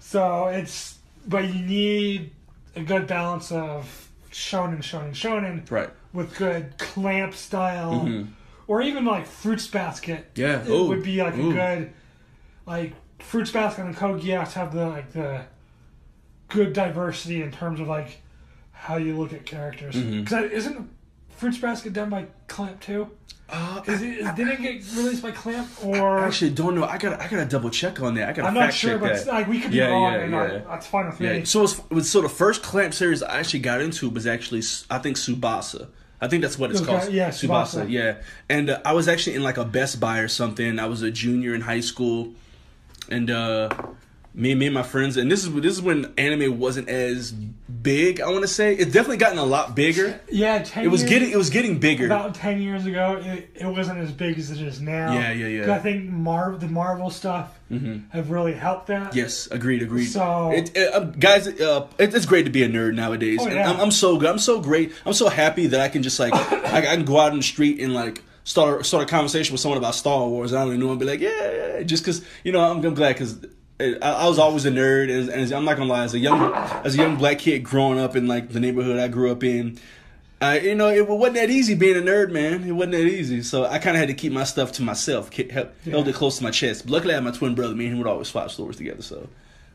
[0.00, 0.97] So it's
[1.28, 2.30] but you need
[2.74, 5.90] a good balance of shonen, shonen, shonen, Right.
[6.12, 8.26] With good clamp style,
[8.66, 10.34] or even like Fruits Basket.
[10.34, 10.40] Mm-hmm.
[10.40, 10.62] Yeah.
[10.62, 10.88] it Ooh.
[10.88, 11.50] would be like Ooh.
[11.50, 11.92] a good
[12.66, 15.42] like Fruits Basket and Code Geass have the like the
[16.48, 18.22] good diversity in terms of like
[18.72, 19.94] how you look at characters.
[19.96, 20.20] Mm-hmm.
[20.20, 20.88] Because isn't
[21.28, 23.10] Fruits Basket done by Clamp too?
[23.50, 26.18] Uh, Is it, did it get released by Clamp or?
[26.18, 26.84] I actually don't know.
[26.84, 28.28] I gotta I gotta double check on that.
[28.28, 30.42] I gotta I'm not sure, but like we could be Yeah, wrong, yeah, and yeah.
[30.42, 31.32] I- that's fine with Yeah.
[31.38, 31.44] me.
[31.46, 34.98] So it was- so the first clamp series I actually got into was actually I
[34.98, 35.88] think Tsubasa.
[36.20, 37.10] I think that's what it's Okay, called.
[37.12, 37.88] yeah, Tsubasa.
[37.88, 38.16] Yeah,
[38.50, 40.78] and uh, I was actually in like a Best Buy or something.
[40.78, 42.34] I was a junior in high school,
[43.08, 43.70] and uh,
[44.38, 48.20] me, me and my friends, and this is this is when anime wasn't as big.
[48.20, 50.20] I want to say it's definitely gotten a lot bigger.
[50.30, 52.06] Yeah, ten It was years, getting it was getting bigger.
[52.06, 53.20] about ten years ago.
[53.22, 55.12] It, it wasn't as big as it is now.
[55.12, 55.74] Yeah, yeah, yeah.
[55.74, 57.58] I think Mar- the Marvel stuff
[58.12, 59.14] have really helped that.
[59.14, 60.06] Yes, agreed, agreed.
[60.06, 63.40] So- it, it, uh, guys, uh, it, it's great to be a nerd nowadays.
[63.42, 63.68] Oh, yeah.
[63.70, 64.30] I'm, I'm so good.
[64.30, 64.92] I'm so great.
[65.04, 67.42] I'm so happy that I can just like I, I can go out in the
[67.42, 70.52] street and like start start a conversation with someone about Star Wars.
[70.54, 71.28] I don't even know and be like, yeah,
[71.78, 73.36] yeah, just because you know I'm, I'm glad because.
[73.80, 76.04] I, I was always a nerd, and, and I'm not gonna lie.
[76.04, 76.52] As a young,
[76.84, 79.78] as a young black kid growing up in like the neighborhood I grew up in,
[80.40, 82.64] uh, you know, it wasn't that easy being a nerd, man.
[82.64, 83.42] It wasn't that easy.
[83.42, 86.14] So I kind of had to keep my stuff to myself, keep, held, held it
[86.14, 86.84] close to my chest.
[86.86, 87.74] But luckily, I had my twin brother.
[87.74, 89.02] Me and him would always swap stories together.
[89.02, 89.28] So,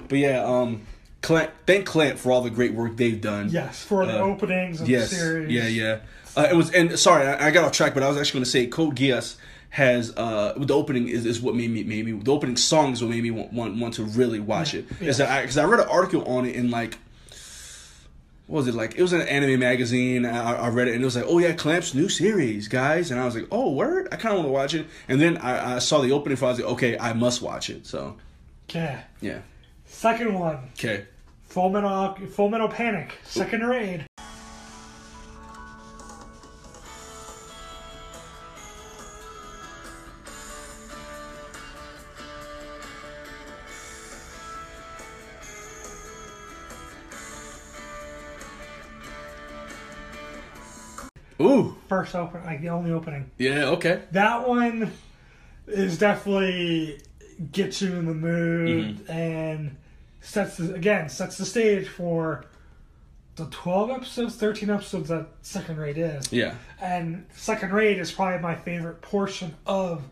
[0.10, 0.82] but yeah, um,
[1.22, 3.49] Clamp, thank Clint for all the great work they've done.
[3.49, 5.10] Yes, for the Uh, openings of Yes.
[5.12, 5.51] the series.
[5.51, 5.99] Yeah, yeah.
[6.36, 8.45] Uh, it was, and sorry, I, I got off track, but I was actually to
[8.49, 9.36] say Code Geass
[9.74, 13.01] has uh the opening is, is what made me made me the opening song is
[13.01, 14.86] what made me want want, want to really watch it.
[15.01, 16.99] Is that because I, read an article on it in like
[18.45, 18.95] what was it like?
[18.95, 20.26] It was an anime magazine.
[20.28, 23.09] I, I read it and it was like, oh yeah, Clamp's new series, guys.
[23.09, 24.86] And I was like, oh word, I kind of want to watch it.
[25.07, 26.45] And then I, I saw the opening for.
[26.45, 26.47] it.
[26.49, 27.88] I was like, okay, I must watch it.
[27.88, 28.17] So
[28.69, 28.99] Okay.
[29.21, 29.39] yeah,
[29.86, 31.05] Second one, okay.
[31.45, 34.05] Full Metal, Full Metal Panic, second raid.
[51.44, 53.30] Ooh, First open, like the only opening.
[53.38, 54.02] yeah, okay.
[54.12, 54.91] That one
[55.68, 57.00] is definitely
[57.52, 59.12] gets you in the mood Mm-hmm.
[59.12, 59.76] and
[60.22, 62.46] sets the, again sets the stage for
[63.36, 68.39] the 12 episodes 13 episodes that second raid is Yeah, and second raid is probably
[68.39, 70.04] my favorite portion of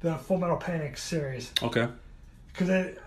[0.00, 1.86] the full metal panic series okay.
[2.52, 3.00] because it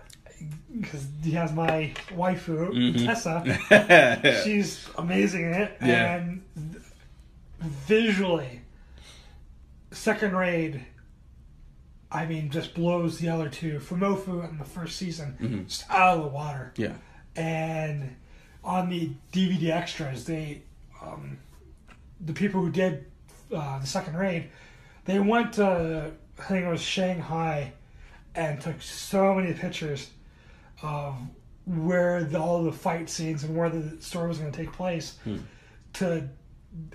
[0.80, 3.04] because he has my waifu Mm-hmm.
[3.06, 6.16] tessa she's amazing in it Yeah.
[6.16, 6.42] and
[7.60, 8.60] visually
[9.90, 10.84] second raid
[12.10, 15.64] i mean just blows the other two fumoffu in the first season Mm-hmm.
[15.64, 16.94] just out of the water yeah.
[17.36, 18.16] and
[18.62, 20.62] on the dvd extras they
[21.02, 21.38] um,
[22.20, 23.04] the people who did
[23.54, 24.48] uh, the second raid
[25.04, 27.72] they went to i think it was shanghai
[28.34, 30.10] and took so many pictures
[30.82, 31.14] of
[31.66, 35.18] where the, all the fight scenes and where the story was going to take place
[35.94, 36.28] to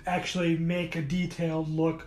[0.06, 2.06] actually make a detailed look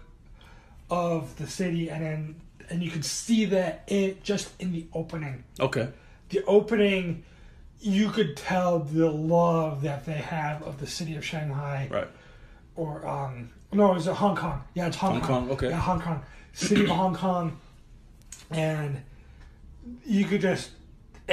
[0.89, 2.35] of the city, and then
[2.69, 5.43] and you can see that it just in the opening.
[5.59, 5.89] Okay.
[6.29, 7.23] The opening,
[7.79, 12.07] you could tell the love that they have of the city of Shanghai Right.
[12.75, 14.63] or um no, is it Hong Kong?
[14.75, 15.47] Yeah, it's Hong, Hong Kong.
[15.47, 15.69] Kong, okay.
[15.69, 16.21] Yeah, Hong Kong,
[16.53, 17.59] city of Hong Kong,
[18.51, 19.01] and
[20.05, 20.69] you could just.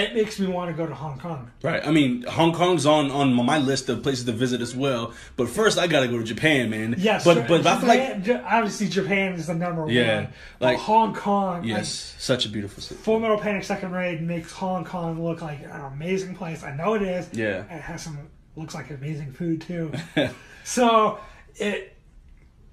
[0.01, 1.51] It makes me want to go to Hong Kong.
[1.63, 1.85] Right.
[1.87, 5.13] I mean, Hong Kong's on on my list of places to visit as well.
[5.37, 6.95] But first, I gotta go to Japan, man.
[6.99, 10.25] Yes, But but I feel like obviously Japan is the number Yeah, one.
[10.61, 12.97] like- but Hong Kong, yes, such a beautiful city.
[12.97, 16.63] like, Full Metal Panic Second Raid makes Hong Kong look like an amazing place.
[16.65, 17.29] I know it is.
[17.33, 17.63] Yeah.
[17.65, 18.19] It has some
[18.57, 19.93] looks like amazing food too.
[20.65, 21.19] so
[21.57, 21.97] it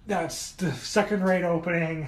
[0.05, 2.07] that's the second raid opening,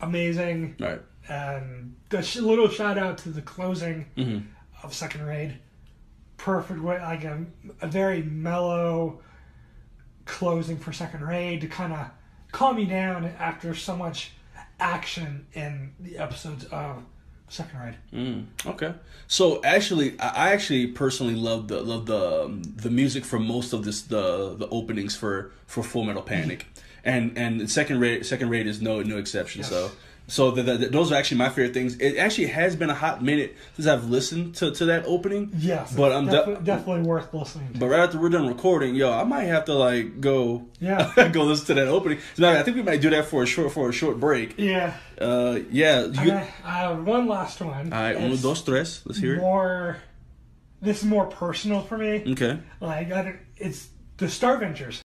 [0.00, 0.76] amazing.
[0.78, 1.00] Right.
[1.28, 4.46] And a sh- little shout out to the closing Mhm.
[4.82, 5.58] of second raid
[6.36, 7.44] perfect way like a,
[7.80, 9.20] a very mellow
[10.24, 12.06] closing for second raid to kind of
[12.52, 14.32] calm me down after so much
[14.78, 17.02] action in the episodes of
[17.48, 18.92] second raid Mm, okay.
[19.28, 23.84] So actually, I actually personally love the love the um, the music for most of
[23.84, 26.66] this the the openings for for Full Metal Panic,
[27.04, 29.60] and and second raid second raid is no no exception.
[29.62, 29.70] Yes.
[29.70, 29.90] So.
[30.28, 31.96] So the, the, those are actually my favorite things.
[31.98, 35.52] It actually has been a hot minute since I've listened to, to that opening.
[35.56, 39.12] yes But I'm de- definitely worth listening to But right after we're done recording, yo,
[39.12, 41.12] I might have to like go, Yeah.
[41.32, 42.18] go listen to that opening.
[42.38, 44.54] Matter, I think we might do that for a short for a short break.
[44.58, 46.06] yeah Uh, yeah.
[46.06, 49.02] You, I, one last one all right, uno, dos, tres.
[49.06, 49.38] Let's hear it.
[49.40, 49.98] more
[50.82, 52.58] this is more personal for me Okay.
[52.80, 55.02] Like I it's the Starvengers.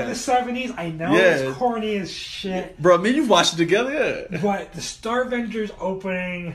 [0.00, 0.72] From the seventies.
[0.76, 1.36] I know Yeah.
[1.36, 4.38] it's corny as shit, Bro, me and you watched it together, yeah.
[4.40, 6.54] but the Starvengers opening,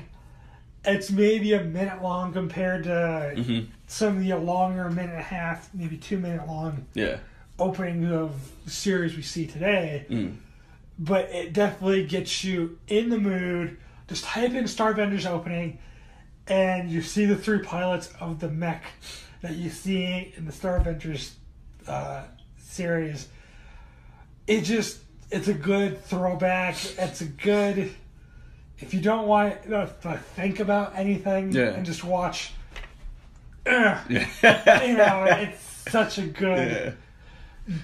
[0.85, 3.65] it's maybe a minute long compared to Mm-hmm.
[3.87, 7.17] some of the longer minute and a half, maybe two minute long Yeah.
[7.57, 8.31] opening of
[8.65, 10.05] the series we see today.
[10.09, 10.35] Mm.
[10.97, 13.77] But it definitely gets you in the mood.
[14.07, 15.77] Just type in Starvengers opening,
[16.47, 18.83] and you see the three pilots of the mech
[19.41, 21.33] that you see in the Starvengers
[21.87, 22.23] uh,
[22.69, 23.27] series.
[24.47, 24.99] It just,
[25.31, 26.75] it's a good throwback.
[26.97, 27.91] It's a good.
[28.79, 29.87] If you don't want to
[30.35, 31.71] think about anything Yeah.
[31.73, 32.53] and just watch,
[33.65, 34.01] Yeah.
[34.09, 36.71] you know, it's such a good.
[36.71, 36.91] Yeah.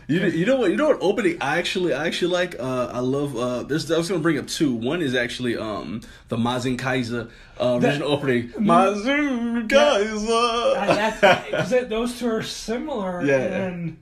[0.07, 2.99] You, you know what you know what opening I actually I actually like uh I
[3.01, 6.75] love uh there's I was gonna bring up two one is actually um the Mazin
[6.75, 7.27] Kaiser
[7.59, 13.23] uh, That- original opening Mazin Kaiser that's those two are similar.
[13.23, 13.37] Yeah.
[13.37, 13.97] And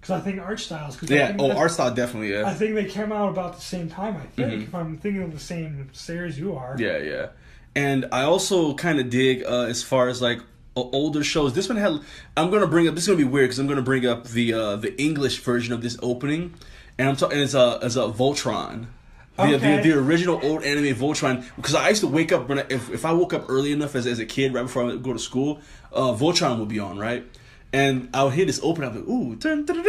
[0.00, 0.96] because I think art styles.
[0.96, 2.46] Cause yeah oh art style definitely Yeah.
[2.46, 4.16] I think they came out about the same time.
[4.16, 4.62] I think Mhm.
[4.64, 6.76] if I'm thinking of the same series you are.
[6.78, 7.26] yeah yeah
[7.76, 10.40] and I also kind of dig uh as far as like
[10.76, 12.00] older shows this one had
[12.36, 14.52] I'm gonna bring up this is gonna be weird because I'm gonna bring up the
[14.54, 16.54] uh the English version of this opening
[16.98, 18.86] and I'm talking as a as a Voltron.
[19.36, 19.76] The, Okay.
[19.82, 22.90] the, the original old anime Voltron because I used to wake up when I, if,
[22.90, 25.12] if I woke up early enough as, as a kid right before I would go
[25.14, 25.60] to school,
[25.94, 27.24] uh, Voltron would be on right,
[27.72, 28.84] and I would hear this open.
[28.84, 29.86] I'd like, ooh, dun, dun, dun,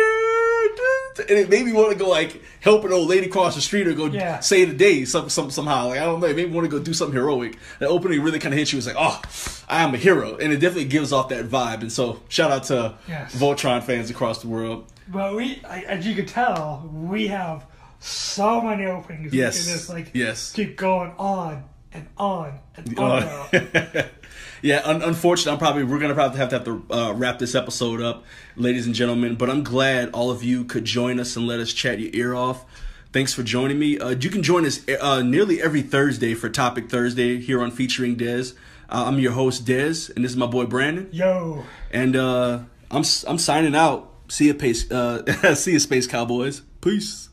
[1.30, 3.88] and it made me want to go like help an old lady cross the street
[3.88, 4.40] or go Yeah.
[4.40, 5.88] save the day some, some somehow.
[5.90, 7.58] Like I don't know, it made me want to go do something heroic.
[7.80, 8.78] The opening really kind of hit you.
[8.78, 9.22] It's like, oh,
[9.68, 11.82] I am a hero, and it definitely gives off that vibe.
[11.82, 13.36] And so shout out to Yes.
[13.36, 14.92] Voltron fans across the world.
[15.08, 17.66] But we, as you can tell, we have
[18.00, 19.34] so many openings.
[19.34, 19.58] Yes.
[19.60, 20.52] We can just like Yes.
[20.54, 23.24] keep going on and on and on.
[23.24, 24.04] Uh,
[24.62, 27.56] yeah, un- unfortunately, I'm probably we're gonna probably have to have to uh, wrap this
[27.56, 28.24] episode up,
[28.56, 29.36] ladies and gentlemen.
[29.36, 32.36] But I'm glad all of you could join us and let us chat your ear
[32.36, 32.66] off.
[33.14, 34.00] Thanks for joining me.
[34.00, 38.16] Uh, you can join us uh, nearly every Thursday for Topic Thursday here on featuring
[38.16, 38.54] Dez.
[38.90, 41.10] Uh, I'm your host Dez, and this is my boy Brandon.
[41.12, 42.60] Yo, And uh,
[42.90, 44.14] I'm I'm signing out.
[44.30, 44.90] See you, pace.
[44.90, 46.62] Uh, see you, Space Cowboys.
[46.82, 47.30] Peace.